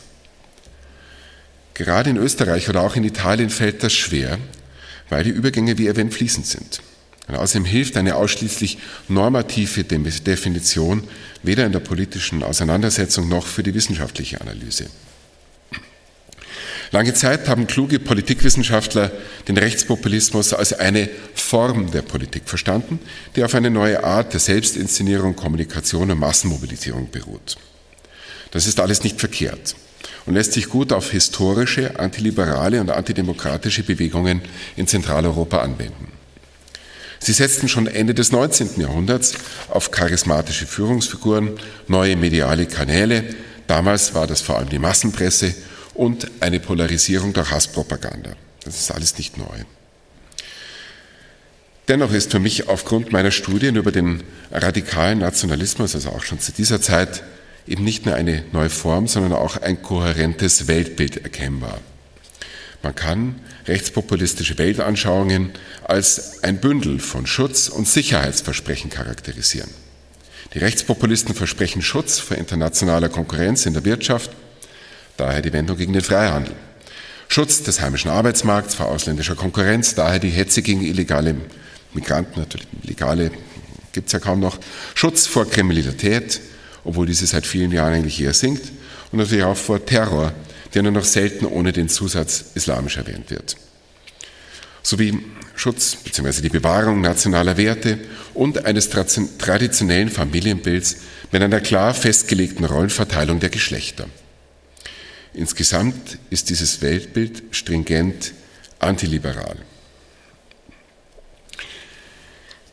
Gerade 1.74 2.12
in 2.12 2.18
Österreich 2.18 2.70
oder 2.70 2.82
auch 2.82 2.96
in 2.96 3.04
Italien 3.04 3.50
fällt 3.50 3.84
das 3.84 3.94
schwer, 3.94 4.38
weil 5.10 5.24
die 5.24 5.32
Übergänge 5.32 5.78
wie 5.78 5.88
erwähnt 5.88 6.14
fließend 6.14 6.46
sind. 6.46 6.82
Und 7.28 7.36
außerdem 7.36 7.66
hilft 7.66 7.98
eine 7.98 8.16
ausschließlich 8.16 8.78
normative 9.08 9.84
Definition 9.84 11.08
weder 11.42 11.66
in 11.66 11.72
der 11.72 11.80
politischen 11.80 12.44
Auseinandersetzung 12.44 13.30
noch 13.30 13.48
für 13.48 13.64
die 13.64 13.74
wissenschaftliche 13.74 14.42
Analyse. 14.42 14.88
Lange 16.92 17.16
Zeit 17.16 17.48
haben 17.48 17.66
kluge 17.66 17.98
Politikwissenschaftler 17.98 19.12
den 19.48 19.58
Rechtspopulismus 19.58 20.54
als 20.54 20.74
eine 20.74 21.10
Form 21.34 21.90
der 21.90 22.04
Politik 22.04 22.44
verstanden, 22.46 23.00
die 23.36 23.44
auf 23.44 23.56
eine 23.56 23.72
neue 23.72 24.04
Art 24.04 24.34
der 24.34 24.40
Selbstinszenierung, 24.40 25.36
Kommunikation 25.36 26.12
und 26.12 26.20
Massenmobilisierung 26.20 27.10
beruht. 27.10 27.58
Das 28.52 28.68
ist 28.68 28.80
alles 28.80 29.04
nicht 29.04 29.20
verkehrt 29.20 29.76
und 30.26 30.34
lässt 30.34 30.54
sich 30.54 30.70
gut 30.70 30.94
auf 30.94 31.12
historische, 31.12 32.00
antiliberale 32.00 32.80
und 32.80 32.90
antidemokratische 32.90 33.84
Bewegungen 33.84 34.42
in 34.76 34.88
Zentraleuropa 34.88 35.60
anwenden. 35.60 36.12
Sie 37.20 37.34
setzten 37.34 37.70
schon 37.70 37.88
Ende 37.88 38.14
des 38.14 38.32
19. 38.32 38.82
Jahrhunderts 38.82 39.36
auf 39.70 39.92
charismatische 39.92 40.68
Führungsfiguren, 40.68 41.52
neue 41.88 42.18
mediale 42.18 42.66
Kanäle, 42.66 43.24
damals 43.68 44.14
war 44.14 44.28
das 44.28 44.42
vor 44.42 44.58
allem 44.58 44.70
die 44.70 44.80
Massenpresse 44.80 45.56
und 45.94 46.30
eine 46.42 46.60
Polarisierung 46.60 47.34
durch 47.34 47.52
Hasspropaganda. 47.52 48.32
Das 48.66 48.80
ist 48.80 48.92
alles 48.92 49.18
nicht 49.18 49.38
neu. 49.38 49.64
Dennoch 51.88 52.14
ist 52.14 52.32
für 52.32 52.40
mich 52.40 52.70
aufgrund 52.70 53.12
meiner 53.12 53.32
Studien 53.32 53.76
über 53.76 53.92
den 53.92 54.24
radikalen 54.52 55.20
Nationalismus, 55.20 55.96
also 55.96 56.10
auch 56.10 56.24
schon 56.24 56.40
zu 56.40 56.54
dieser 56.54 56.82
Zeit, 56.82 57.24
eben 57.67 57.84
nicht 57.84 58.06
nur 58.06 58.15
eine 58.15 58.43
neue 58.52 58.69
Form, 58.69 59.08
sondern 59.08 59.34
auch 59.34 59.58
ein 59.58 59.82
kohärentes 59.82 60.67
Weltbild 60.67 61.17
erkennbar. 61.17 61.80
Man 62.82 62.95
kann 62.95 63.39
rechtspopulistische 63.65 64.58
Weltanschauungen 64.58 65.52
als 65.84 66.43
ein 66.43 66.60
Bündel 66.60 66.99
von 66.99 67.26
Schutz- 67.26 67.69
und 67.69 67.88
Sicherheitsversprechen 67.88 68.89
charakterisieren. 68.89 69.69
Die 70.54 70.60
Rechtspopulisten 70.60 71.34
versprechen 71.34 71.82
Schutz 71.82 72.19
vor 72.19 72.38
internationaler 72.38 73.10
Konkurrenz 73.10 73.65
in 73.65 73.73
der 73.73 73.86
Wirtschaft, 73.86 74.32
daher 75.15 75.41
die 75.41 75.54
Wendung 75.54 75.78
gegen 75.78 75.93
den 75.93 76.02
Freihandel. 76.02 76.54
Schutz 77.30 77.63
des 77.63 77.82
heimischen 77.82 78.12
Arbeitsmarkts 78.12 78.76
vor 78.76 78.88
ausländischer 78.88 79.36
Konkurrenz, 79.36 79.95
daher 79.95 80.19
die 80.19 80.30
Hetze 80.30 80.62
gegen 80.62 80.84
illegale 80.84 81.36
Migranten, 81.93 82.39
natürlich 82.39 82.67
legale 82.84 83.32
gibt 83.93 84.08
es 84.08 84.13
ja 84.13 84.19
kaum 84.19 84.39
noch. 84.39 84.60
Schutz 84.93 85.26
vor 85.26 85.49
Kriminalität, 85.49 86.41
obwohl 86.84 87.06
diese 87.06 87.26
seit 87.26 87.46
vielen 87.46 87.72
Jahren 87.72 87.93
eigentlich 87.93 88.22
eher 88.22 88.34
sinkt. 88.34 88.72
Und 89.12 89.19
natürlich 89.19 89.43
auch 89.43 89.58
vor 89.58 89.86
Terror, 89.86 90.34
der 90.74 90.84
nur 90.84 90.91
noch 90.91 91.06
selten 91.06 91.46
ohne 91.46 91.72
den 91.72 91.89
Zusatz 91.89 92.46
islamisch 92.56 92.98
erwähnt 92.98 93.30
wird. 93.30 93.56
Sowie 94.82 95.19
Schutz 95.56 95.96
bzw. 95.96 96.41
die 96.41 96.50
Bewahrung 96.50 97.02
nationaler 97.02 97.58
Werte 97.58 98.00
und 98.34 98.65
eines 98.65 98.89
traditionellen 98.89 100.10
Familienbilds 100.10 100.98
mit 101.32 101.41
einer 101.41 101.62
klar 101.62 101.93
festgelegten 101.93 102.65
Rollenverteilung 102.65 103.39
der 103.39 103.50
Geschlechter. 103.50 104.08
Insgesamt 105.34 106.17
ist 106.30 106.50
dieses 106.50 106.82
Weltbild 106.82 107.43
stringent 107.52 108.34
antiliberal. 108.80 109.58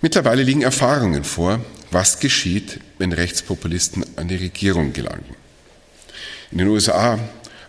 Mittlerweile 0.03 0.43
liegen 0.43 0.63
Erfahrungen 0.63 1.25
vor, 1.25 1.65
was 1.91 2.21
geschieht, 2.21 2.81
wenn 2.99 3.13
Rechtspopulisten 3.13 4.05
an 4.17 4.29
die 4.29 4.37
Regierung 4.37 4.93
gelangen. 4.93 5.25
In 6.53 6.59
den 6.59 6.69
USA 6.69 7.19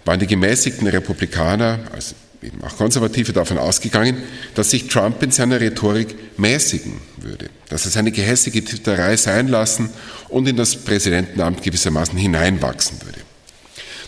waren 0.05 0.19
die 0.19 0.27
gemäßigten 0.27 0.87
Republikaner, 0.87 1.79
also 1.93 2.15
eben 2.41 2.63
auch 2.63 2.75
Konservative, 2.75 3.33
davon 3.33 3.57
ausgegangen, 3.57 4.23
dass 4.55 4.71
sich 4.71 4.87
Trump 4.87 5.21
in 5.21 5.31
seiner 5.31 5.59
Rhetorik 5.59 6.15
mäßigen 6.37 6.93
würde, 7.17 7.49
dass 7.69 7.85
er 7.85 7.91
seine 7.91 8.11
gehässige 8.11 8.63
Twitterei 8.63 9.15
sein 9.17 9.47
lassen 9.47 9.89
und 10.29 10.47
in 10.47 10.57
das 10.57 10.75
Präsidentenamt 10.75 11.61
gewissermaßen 11.61 12.17
hineinwachsen 12.17 13.01
würde. 13.03 13.19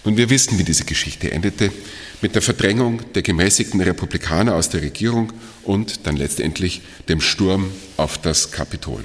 Nun, 0.06 0.18
wir 0.18 0.30
wissen, 0.30 0.60
wie 0.60 0.64
diese 0.64 0.84
Geschichte 0.84 1.32
endete, 1.32 1.72
mit 2.22 2.36
der 2.36 2.42
Verdrängung 2.42 3.02
der 3.14 3.22
gemäßigten 3.22 3.80
Republikaner 3.82 4.56
aus 4.56 4.70
der 4.70 4.82
Regierung 4.82 5.32
und 5.64 6.08
dann 6.08 6.18
letztendlich 6.18 6.82
dem 7.08 7.22
Sturm 7.22 7.72
auf 7.98 8.18
das 8.18 8.52
Kapitol. 8.52 9.04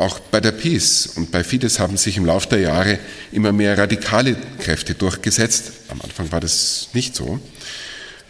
Auch 0.00 0.18
bei 0.18 0.40
der 0.40 0.52
PiS 0.52 1.08
und 1.08 1.30
bei 1.30 1.44
Fidesz 1.44 1.78
haben 1.78 1.98
sich 1.98 2.16
im 2.16 2.24
Laufe 2.24 2.48
der 2.48 2.60
Jahre 2.60 2.98
immer 3.32 3.52
mehr 3.52 3.76
radikale 3.76 4.34
Kräfte 4.58 4.94
durchgesetzt. 4.94 5.72
Am 5.88 6.00
Anfang 6.00 6.32
war 6.32 6.40
das 6.40 6.88
nicht 6.94 7.14
so, 7.14 7.38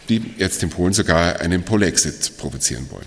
die 0.09 0.21
jetzt 0.37 0.65
in 0.65 0.71
Polen 0.71 0.93
sogar 0.95 1.39
einen 1.41 1.63
Polexit 1.63 2.39
provozieren 2.39 2.89
wollen. 2.91 3.07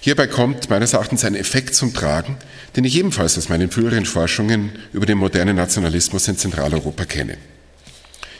Hierbei 0.00 0.26
kommt 0.26 0.70
meines 0.70 0.94
Erachtens 0.94 1.22
ein 1.22 1.34
Effekt 1.34 1.74
zum 1.74 1.92
Tragen, 1.92 2.38
den 2.76 2.84
ich 2.84 2.96
ebenfalls 2.96 3.36
aus 3.36 3.50
meinen 3.50 3.70
früheren 3.70 4.06
Forschungen 4.06 4.72
über 4.94 5.04
den 5.04 5.18
modernen 5.18 5.56
Nationalismus 5.56 6.28
in 6.28 6.38
Zentraleuropa 6.38 7.04
kenne. 7.04 7.36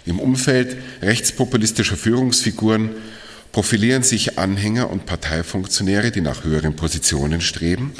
Im 0.07 0.18
Umfeld 0.18 0.79
rechtspopulistischer 1.03 1.98
Führungsfiguren 1.98 2.92
profilieren 3.53 4.03
sich 4.03 4.38
Anhänger 4.38 4.88
und 4.88 5.05
Parteifunktionäre, 5.05 6.11
die 6.11 6.22
nach 6.22 6.44
höheren 6.44 6.74
Positionen 6.74 7.42
streben, 7.42 7.92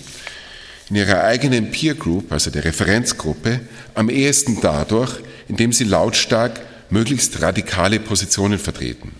in 0.91 0.97
ihrer 0.97 1.25
eigenen 1.25 1.71
Peer 1.71 1.95
Group, 1.95 2.33
also 2.33 2.51
der 2.51 2.65
Referenzgruppe, 2.65 3.61
am 3.95 4.09
ehesten 4.09 4.59
dadurch, 4.61 5.21
indem 5.49 5.73
sie 5.73 5.85
lautstark 5.85 6.61
möglichst 6.91 7.43
radikale 7.43 8.01
Positionen 8.01 8.59
vertreten. 8.59 9.13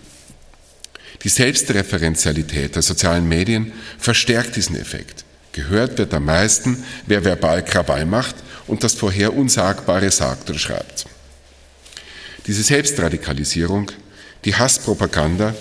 Die 1.23 1.29
Selbstreferenzialität 1.29 2.75
der 2.75 2.81
sozialen 2.81 3.27
Medien 3.27 3.73
verstärkt 3.97 4.55
diesen 4.55 4.79
Effekt. 4.79 5.25
Gehört 5.51 5.97
wird 5.97 6.13
am 6.13 6.25
meisten, 6.25 6.83
wer 7.07 7.25
verbal 7.25 7.63
Krawall 7.63 8.05
macht 8.05 8.35
und 8.67 8.83
das 8.83 8.93
vorher 8.93 9.35
Unsagbare 9.35 10.11
sagt 10.11 10.49
oder 10.49 10.59
schreibt. 10.59 11.05
Diese 12.47 12.63
Selbstradikalisierung, 12.63 13.91
die 14.45 14.55
Hasspropaganda 14.55 15.55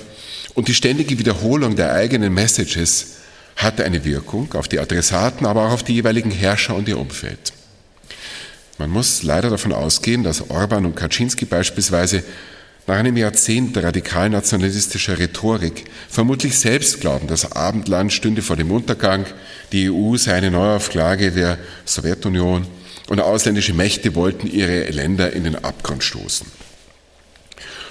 und 0.54 0.68
die 0.68 0.74
ständige 0.74 1.18
Wiederholung 1.18 1.74
der 1.74 1.92
eigenen 1.92 2.32
Messages 2.32 3.17
hat 3.58 3.80
eine 3.80 4.04
Wirkung 4.04 4.54
auf 4.54 4.68
die 4.68 4.78
Adressaten, 4.78 5.44
aber 5.44 5.66
auch 5.66 5.72
auf 5.72 5.82
die 5.82 5.94
jeweiligen 5.94 6.30
Herrscher 6.30 6.76
und 6.76 6.88
ihr 6.88 6.98
Umfeld. 6.98 7.52
Man 8.78 8.88
muss 8.88 9.24
leider 9.24 9.50
davon 9.50 9.72
ausgehen, 9.72 10.22
dass 10.22 10.48
Orban 10.48 10.86
und 10.86 10.94
Kaczynski 10.94 11.44
beispielsweise 11.44 12.22
nach 12.86 12.96
einem 12.96 13.16
Jahrzehnt 13.16 13.76
radikal-nationalistischer 13.76 15.18
Rhetorik 15.18 15.84
vermutlich 16.08 16.56
selbst 16.58 17.00
glauben, 17.00 17.26
das 17.26 17.52
Abendland 17.52 18.12
stünde 18.12 18.42
vor 18.42 18.56
dem 18.56 18.70
Untergang, 18.70 19.26
die 19.72 19.90
EU 19.90 20.16
sei 20.16 20.34
eine 20.34 20.52
Neuauflage 20.52 21.32
der 21.32 21.58
Sowjetunion 21.84 22.64
und 23.08 23.20
ausländische 23.20 23.74
Mächte 23.74 24.14
wollten 24.14 24.46
ihre 24.46 24.84
Länder 24.90 25.32
in 25.32 25.44
den 25.44 25.56
Abgrund 25.56 26.04
stoßen. 26.04 26.46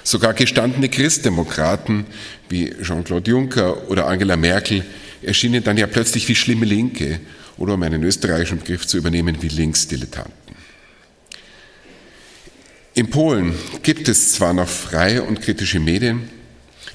Sogar 0.02 0.32
gestandene 0.32 0.88
Christdemokraten 0.88 2.06
wie 2.48 2.74
Jean-Claude 2.82 3.30
Juncker 3.30 3.90
oder 3.90 4.06
Angela 4.06 4.36
Merkel 4.36 4.84
erschienen 5.22 5.64
dann 5.64 5.76
ja 5.76 5.86
plötzlich 5.86 6.28
wie 6.28 6.34
schlimme 6.34 6.66
Linke 6.66 7.20
oder 7.56 7.74
um 7.74 7.82
einen 7.82 8.02
österreichischen 8.02 8.58
Begriff 8.58 8.86
zu 8.86 8.98
übernehmen, 8.98 9.40
wie 9.40 9.48
Linksdilettanten. 9.48 10.56
In 12.94 13.10
Polen 13.10 13.54
gibt 13.82 14.08
es 14.08 14.32
zwar 14.32 14.52
noch 14.52 14.68
freie 14.68 15.22
und 15.22 15.40
kritische 15.40 15.78
Medien, 15.78 16.28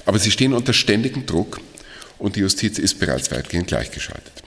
aber 0.04 0.18
sie 0.18 0.30
stehen 0.30 0.52
unter 0.52 0.72
ständigem 0.72 1.24
Druck 1.24 1.60
und 2.18 2.36
die 2.36 2.40
Justiz 2.40 2.78
ist 2.78 2.98
bereits 2.98 3.30
weitgehend 3.30 3.68
gleichgeschaltet. 3.68 4.42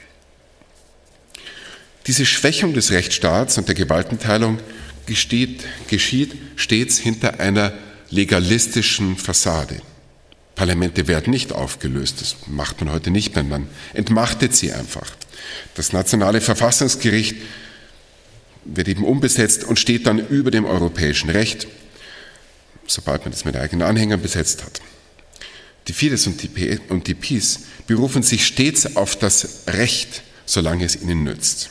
Diese 2.05 2.25
Schwächung 2.25 2.73
des 2.73 2.91
Rechtsstaats 2.91 3.57
und 3.57 3.67
der 3.67 3.75
Gewaltenteilung 3.75 4.59
gesteht, 5.07 5.63
geschieht 5.89 6.35
stets 6.55 6.99
hinter 6.99 7.39
einer 7.39 7.73
legalistischen 8.09 9.17
Fassade. 9.17 9.81
Parlamente 10.57 11.07
werden 11.07 11.29
nicht 11.29 11.53
aufgelöst, 11.53 12.19
das 12.19 12.35
macht 12.47 12.81
man 12.81 12.91
heute 12.91 13.11
nicht 13.11 13.35
mehr, 13.35 13.43
man 13.43 13.69
entmachtet 13.93 14.55
sie 14.55 14.73
einfach. 14.73 15.05
Das 15.75 15.93
nationale 15.93 16.41
Verfassungsgericht 16.41 17.35
wird 18.65 18.87
eben 18.87 19.05
umbesetzt 19.05 19.63
und 19.63 19.79
steht 19.79 20.07
dann 20.07 20.17
über 20.17 20.49
dem 20.49 20.65
europäischen 20.65 21.29
Recht, 21.29 21.67
sobald 22.87 23.21
man 23.21 23.31
das 23.31 23.45
mit 23.45 23.55
eigenen 23.55 23.87
Anhängern 23.87 24.19
besetzt 24.19 24.65
hat. 24.65 24.81
Die 25.87 25.93
Fidesz 25.93 26.25
und 26.25 26.41
die, 26.41 26.79
und 26.89 27.05
die 27.05 27.13
PiS 27.13 27.59
berufen 27.85 28.23
sich 28.23 28.47
stets 28.47 28.95
auf 28.95 29.15
das 29.15 29.61
Recht, 29.67 30.23
solange 30.47 30.85
es 30.85 30.99
ihnen 30.99 31.23
nützt. 31.23 31.69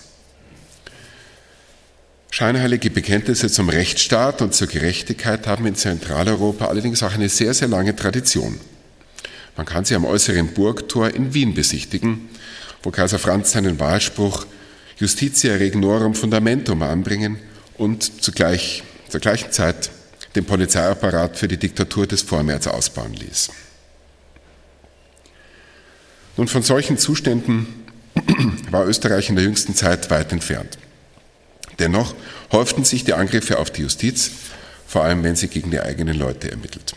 Scheinheilige 2.30 2.90
Bekenntnisse 2.90 3.50
zum 3.50 3.68
Rechtsstaat 3.68 4.42
und 4.42 4.54
zur 4.54 4.68
Gerechtigkeit 4.68 5.48
haben 5.48 5.66
in 5.66 5.74
Zentraleuropa 5.74 6.66
allerdings 6.66 7.02
auch 7.02 7.14
eine 7.14 7.28
sehr, 7.28 7.52
sehr 7.52 7.66
lange 7.66 7.96
Tradition. 7.96 8.60
Man 9.56 9.66
kann 9.66 9.84
sie 9.84 9.94
am 9.94 10.04
äußeren 10.04 10.48
Burgtor 10.48 11.10
in 11.10 11.32
Wien 11.32 11.54
besichtigen, 11.54 12.28
wo 12.82 12.90
Kaiser 12.90 13.18
Franz 13.18 13.52
seinen 13.52 13.80
Wahlspruch 13.80 14.46
Justitia 14.98 15.54
regnorum 15.54 16.14
fundamentum 16.14 16.82
anbringen 16.82 17.38
und 17.76 18.22
zugleich, 18.22 18.82
zur 19.08 19.20
gleichen 19.20 19.52
Zeit 19.52 19.90
den 20.34 20.44
Polizeiapparat 20.44 21.38
für 21.38 21.48
die 21.48 21.56
Diktatur 21.56 22.06
des 22.06 22.22
Vormärz 22.22 22.66
ausbauen 22.66 23.14
ließ. 23.14 23.50
Nun, 26.36 26.48
von 26.48 26.62
solchen 26.62 26.98
Zuständen 26.98 27.66
war 28.70 28.86
Österreich 28.86 29.30
in 29.30 29.36
der 29.36 29.44
jüngsten 29.44 29.74
Zeit 29.74 30.10
weit 30.10 30.32
entfernt. 30.32 30.78
Dennoch 31.78 32.14
häuften 32.52 32.84
sich 32.84 33.04
die 33.04 33.14
Angriffe 33.14 33.58
auf 33.58 33.70
die 33.70 33.82
Justiz, 33.82 34.30
vor 34.86 35.04
allem 35.04 35.24
wenn 35.24 35.36
sie 35.36 35.48
gegen 35.48 35.70
die 35.70 35.80
eigenen 35.80 36.16
Leute 36.16 36.50
ermittelt. 36.50 36.94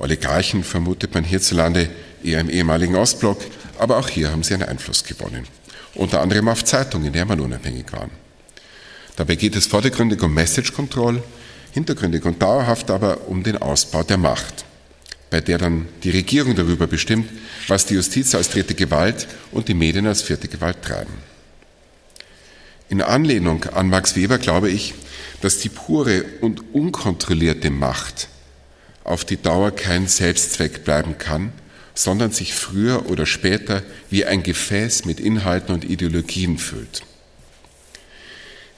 Oligarchen 0.00 0.64
vermutet 0.64 1.14
man 1.14 1.24
hierzulande 1.24 1.90
eher 2.24 2.40
im 2.40 2.50
ehemaligen 2.50 2.96
Ostblock, 2.96 3.38
aber 3.78 3.98
auch 3.98 4.08
hier 4.08 4.32
haben 4.32 4.42
sie 4.42 4.54
einen 4.54 4.64
Einfluss 4.64 5.04
gewonnen. 5.04 5.46
Unter 5.94 6.22
anderem 6.22 6.48
auf 6.48 6.64
Zeitungen, 6.64 7.08
in 7.08 7.12
der 7.12 7.26
man 7.26 7.40
unabhängig 7.40 7.92
waren. 7.92 8.10
Dabei 9.16 9.34
geht 9.36 9.56
es 9.56 9.66
vordergründig 9.66 10.22
um 10.22 10.32
Message 10.32 10.72
Control, 10.72 11.22
hintergründig 11.72 12.24
und 12.24 12.40
dauerhaft 12.40 12.90
aber 12.90 13.28
um 13.28 13.42
den 13.42 13.58
Ausbau 13.58 14.02
der 14.02 14.16
Macht, 14.16 14.64
bei 15.28 15.42
der 15.42 15.58
dann 15.58 15.86
die 16.02 16.10
Regierung 16.10 16.56
darüber 16.56 16.86
bestimmt, 16.86 17.28
was 17.68 17.84
die 17.84 17.94
Justiz 17.94 18.34
als 18.34 18.48
dritte 18.48 18.74
Gewalt 18.74 19.28
und 19.52 19.68
die 19.68 19.74
Medien 19.74 20.06
als 20.06 20.22
vierte 20.22 20.48
Gewalt 20.48 20.80
treiben. 20.82 21.12
In 22.88 23.02
Anlehnung 23.02 23.64
an 23.64 23.88
Max 23.88 24.16
Weber 24.16 24.38
glaube 24.38 24.70
ich, 24.70 24.94
dass 25.42 25.58
die 25.58 25.68
pure 25.68 26.24
und 26.40 26.74
unkontrollierte 26.74 27.70
Macht 27.70 28.28
auf 29.10 29.24
die 29.24 29.36
Dauer 29.36 29.70
kein 29.70 30.06
Selbstzweck 30.06 30.84
bleiben 30.84 31.18
kann, 31.18 31.52
sondern 31.94 32.30
sich 32.32 32.54
früher 32.54 33.10
oder 33.10 33.26
später 33.26 33.82
wie 34.08 34.24
ein 34.24 34.42
Gefäß 34.42 35.04
mit 35.04 35.20
Inhalten 35.20 35.74
und 35.74 35.84
Ideologien 35.84 36.58
füllt. 36.58 37.02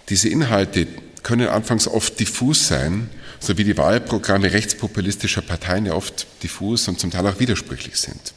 Diese 0.08 0.28
Inhalte 0.28 0.88
können 1.22 1.48
anfangs 1.48 1.86
oft 1.86 2.18
diffus 2.18 2.66
sein, 2.66 3.08
so 3.38 3.56
wie 3.58 3.64
die 3.64 3.76
Wahlprogramme 3.76 4.52
rechtspopulistischer 4.52 5.42
Parteien 5.42 5.86
ja 5.86 5.94
oft 5.94 6.26
diffus 6.42 6.88
und 6.88 6.98
zum 6.98 7.10
Teil 7.10 7.26
auch 7.26 7.38
widersprüchlich 7.38 7.96
sind. 7.96 8.34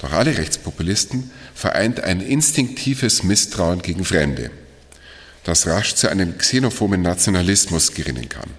Doch 0.00 0.12
alle 0.12 0.36
Rechtspopulisten 0.38 1.30
vereint 1.54 2.00
ein 2.00 2.20
instinktives 2.20 3.24
Misstrauen 3.24 3.82
gegen 3.82 4.04
Fremde 4.04 4.50
das 5.48 5.66
rasch 5.66 5.94
zu 5.94 6.10
einem 6.10 6.36
xenophoben 6.36 7.00
Nationalismus 7.00 7.94
gerinnen 7.94 8.28
kann. 8.28 8.50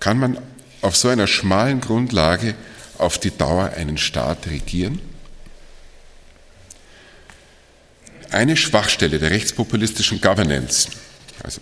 Kann 0.00 0.18
man 0.18 0.38
auf 0.82 0.96
so 0.96 1.08
einer 1.08 1.26
schmalen 1.26 1.80
Grundlage 1.80 2.54
auf 2.98 3.18
die 3.18 3.36
Dauer 3.36 3.72
einen 3.76 3.98
Staat 3.98 4.46
regieren? 4.46 5.00
Eine 8.30 8.56
Schwachstelle 8.56 9.18
der 9.18 9.30
rechtspopulistischen 9.30 10.20
Governance, 10.20 10.88
also 11.42 11.60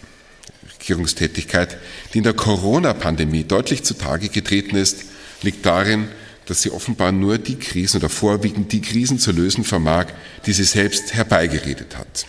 Regierungstätigkeit, 0.78 1.78
die 2.12 2.18
in 2.18 2.24
der 2.24 2.32
Corona-Pandemie 2.34 3.44
deutlich 3.44 3.84
zutage 3.84 4.28
getreten 4.28 4.76
ist, 4.76 5.04
liegt 5.42 5.64
darin, 5.64 6.08
dass 6.46 6.62
sie 6.62 6.70
offenbar 6.70 7.12
nur 7.12 7.38
die 7.38 7.58
Krisen 7.58 7.98
oder 7.98 8.08
vorwiegend 8.08 8.72
die 8.72 8.82
Krisen 8.82 9.18
zu 9.18 9.32
lösen 9.32 9.64
vermag, 9.64 10.06
die 10.46 10.52
sie 10.52 10.64
selbst 10.64 11.14
herbeigeredet 11.14 11.96
hat. 11.96 12.26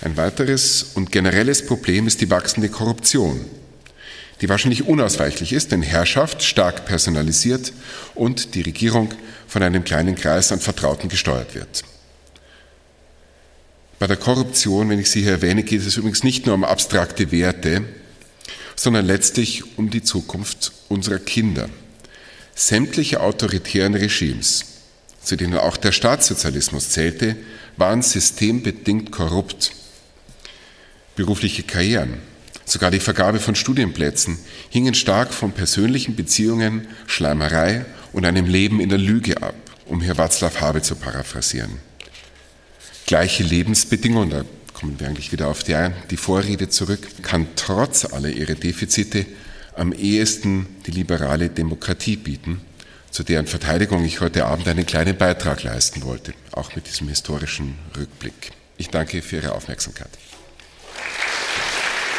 Ein 0.00 0.16
weiteres 0.16 0.82
und 0.94 1.12
generelles 1.12 1.64
Problem 1.64 2.08
ist 2.08 2.20
die 2.20 2.30
wachsende 2.30 2.68
Korruption, 2.68 3.44
die 4.42 4.48
wahrscheinlich 4.48 4.88
unausweichlich 4.88 5.52
ist, 5.52 5.70
denn 5.70 5.82
Herrschaft 5.82 6.42
stark 6.42 6.84
personalisiert 6.84 7.72
und 8.16 8.56
die 8.56 8.62
Regierung 8.62 9.14
von 9.46 9.62
einem 9.62 9.84
kleinen 9.84 10.16
Kreis 10.16 10.50
an 10.50 10.58
Vertrauten 10.58 11.08
gesteuert 11.08 11.54
wird. 11.54 11.84
Bei 14.00 14.08
der 14.08 14.16
Korruption, 14.16 14.88
wenn 14.88 14.98
ich 14.98 15.10
sie 15.12 15.22
hier 15.22 15.30
erwähne, 15.30 15.62
geht 15.62 15.86
es 15.86 15.96
übrigens 15.96 16.24
nicht 16.24 16.44
nur 16.44 16.56
um 16.56 16.64
abstrakte 16.64 17.30
Werte, 17.30 17.84
sondern 18.74 19.06
letztlich 19.06 19.78
um 19.78 19.90
die 19.90 20.02
Zukunft 20.02 20.72
unserer 20.88 21.20
Kinder. 21.20 21.68
Sämtliche 22.56 23.20
autoritären 23.20 23.94
Regimes, 23.94 24.64
zu 25.22 25.36
denen 25.36 25.56
auch 25.56 25.76
der 25.76 25.92
Staatssozialismus 25.92 26.90
zählte, 26.90 27.36
waren 27.76 28.02
systembedingt 28.02 29.12
korrupt 29.12 29.70
berufliche 31.14 31.62
Karrieren, 31.62 32.31
sogar 32.72 32.90
die 32.90 33.00
Vergabe 33.00 33.38
von 33.38 33.54
Studienplätzen 33.54 34.38
hingen 34.70 34.94
stark 34.94 35.34
von 35.34 35.52
persönlichen 35.52 36.16
Beziehungen, 36.16 36.88
Schleimerei 37.06 37.84
und 38.12 38.24
einem 38.24 38.46
Leben 38.46 38.80
in 38.80 38.88
der 38.88 38.98
Lüge 38.98 39.42
ab, 39.42 39.54
um 39.86 40.00
hier 40.00 40.16
Václav 40.16 40.60
Havel 40.60 40.82
zu 40.82 40.96
paraphrasieren. 40.96 41.78
Gleiche 43.06 43.42
Lebensbedingungen, 43.42 44.30
da 44.30 44.44
kommen 44.72 44.98
wir 44.98 45.06
eigentlich 45.06 45.32
wieder 45.32 45.48
auf 45.48 45.62
die, 45.62 45.76
die 46.10 46.16
Vorrede 46.16 46.70
zurück, 46.70 47.06
kann 47.22 47.48
trotz 47.56 48.06
aller 48.06 48.30
ihrer 48.30 48.54
Defizite 48.54 49.26
am 49.76 49.92
ehesten 49.92 50.66
die 50.86 50.92
liberale 50.92 51.50
Demokratie 51.50 52.16
bieten, 52.16 52.60
zu 53.10 53.22
deren 53.22 53.46
Verteidigung 53.46 54.04
ich 54.04 54.20
heute 54.20 54.46
Abend 54.46 54.66
einen 54.66 54.86
kleinen 54.86 55.16
Beitrag 55.16 55.62
leisten 55.62 56.02
wollte, 56.04 56.32
auch 56.52 56.74
mit 56.74 56.86
diesem 56.86 57.08
historischen 57.08 57.74
Rückblick. 57.96 58.52
Ich 58.78 58.88
danke 58.88 59.20
für 59.20 59.36
Ihre 59.36 59.52
Aufmerksamkeit. 59.52 60.10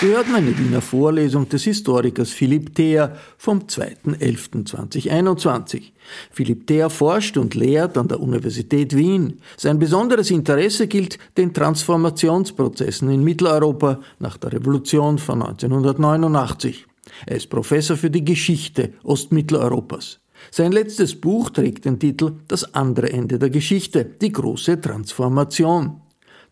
Sie 0.04 0.10
hörten 0.10 0.36
eine 0.36 0.60
Wiener 0.60 0.82
Vorlesung 0.82 1.48
des 1.48 1.64
Historikers 1.64 2.30
Philipp 2.30 2.76
Theer 2.76 3.16
vom 3.38 3.60
2.11.2021. 3.60 5.94
Philipp 6.30 6.68
Theer 6.68 6.90
forscht 6.90 7.38
und 7.38 7.56
lehrt 7.56 7.98
an 7.98 8.10
der 8.10 8.20
Universität 8.20 8.98
Wien. 8.98 9.40
Sein 9.56 9.80
besonderes 9.80 10.30
Interesse 10.30 10.88
gilt 10.88 11.20
den 11.38 11.54
Transformationsprozessen 11.54 13.10
in 13.12 13.24
Mitteleuropa 13.24 14.02
nach 14.20 14.36
der 14.36 14.52
Revolution 14.52 15.20
von 15.20 15.42
1989. 15.42 16.86
Er 17.26 17.38
ist 17.38 17.50
Professor 17.50 17.96
für 17.96 18.10
die 18.10 18.26
Geschichte 18.26 18.92
Ostmitteleuropas. 19.04 20.20
Sein 20.52 20.74
letztes 20.74 21.16
Buch 21.16 21.50
trägt 21.50 21.86
den 21.86 21.98
Titel 21.98 22.34
Das 22.50 22.76
andere 22.76 23.10
Ende 23.10 23.40
der 23.40 23.50
Geschichte, 23.50 24.04
die 24.04 24.34
große 24.34 24.82
Transformation. 24.82 26.02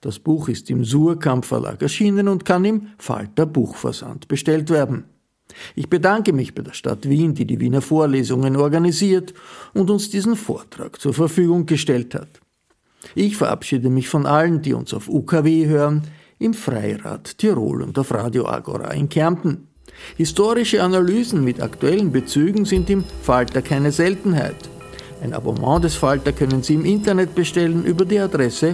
Das 0.01 0.17
Buch 0.17 0.49
ist 0.49 0.69
im 0.71 0.83
Surkamp 0.83 1.45
Verlag 1.45 1.79
erschienen 1.79 2.27
und 2.27 2.43
kann 2.43 2.65
im 2.65 2.87
Falter 2.97 3.45
Buchversand 3.45 4.27
bestellt 4.27 4.71
werden. 4.71 5.05
Ich 5.75 5.89
bedanke 5.89 6.33
mich 6.33 6.55
bei 6.55 6.63
der 6.63 6.73
Stadt 6.73 7.07
Wien, 7.07 7.35
die 7.35 7.45
die 7.45 7.59
Wiener 7.59 7.81
Vorlesungen 7.81 8.55
organisiert 8.55 9.33
und 9.75 9.91
uns 9.91 10.09
diesen 10.09 10.35
Vortrag 10.35 10.99
zur 10.99 11.13
Verfügung 11.13 11.67
gestellt 11.67 12.15
hat. 12.15 12.41
Ich 13.13 13.37
verabschiede 13.37 13.91
mich 13.91 14.09
von 14.09 14.25
allen, 14.25 14.63
die 14.63 14.73
uns 14.73 14.91
auf 14.93 15.07
UKW 15.07 15.67
hören, 15.67 16.03
im 16.39 16.55
Freirad 16.55 17.37
Tirol 17.37 17.83
und 17.83 17.99
auf 17.99 18.11
Radio 18.11 18.47
Agora 18.47 18.91
in 18.93 19.07
Kärnten. 19.07 19.67
Historische 20.17 20.81
Analysen 20.81 21.43
mit 21.43 21.61
aktuellen 21.61 22.11
Bezügen 22.11 22.65
sind 22.65 22.89
im 22.89 23.03
Falter 23.21 23.61
keine 23.61 23.91
Seltenheit. 23.91 24.55
Ein 25.21 25.33
Abonnement 25.33 25.83
des 25.83 25.93
Falter 25.93 26.31
können 26.31 26.63
Sie 26.63 26.73
im 26.73 26.85
Internet 26.85 27.35
bestellen 27.35 27.85
über 27.85 28.05
die 28.05 28.17
Adresse 28.17 28.73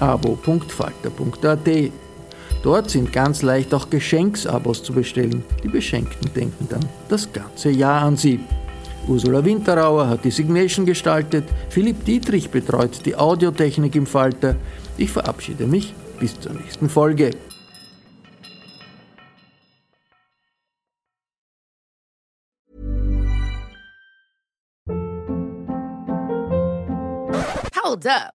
abo.falter.at. 0.00 1.92
Dort 2.62 2.90
sind 2.90 3.12
ganz 3.12 3.42
leicht 3.42 3.72
auch 3.74 3.90
Geschenksabos 3.90 4.82
zu 4.82 4.92
bestellen. 4.92 5.44
Die 5.62 5.68
Beschenkten 5.68 6.32
denken 6.34 6.66
dann 6.68 6.84
das 7.08 7.32
ganze 7.32 7.70
Jahr 7.70 8.02
an 8.02 8.16
Sie. 8.16 8.40
Ursula 9.08 9.44
Winterauer 9.44 10.08
hat 10.08 10.24
die 10.24 10.32
Signation 10.32 10.84
gestaltet, 10.84 11.44
Philipp 11.68 12.04
Dietrich 12.04 12.50
betreut 12.50 13.06
die 13.06 13.14
Audiotechnik 13.14 13.94
im 13.94 14.06
Falter. 14.06 14.56
Ich 14.98 15.10
verabschiede 15.10 15.66
mich 15.66 15.94
bis 16.18 16.38
zur 16.40 16.54
nächsten 16.54 16.88
Folge. 16.88 17.30
Hold 27.84 28.06
up. 28.08 28.35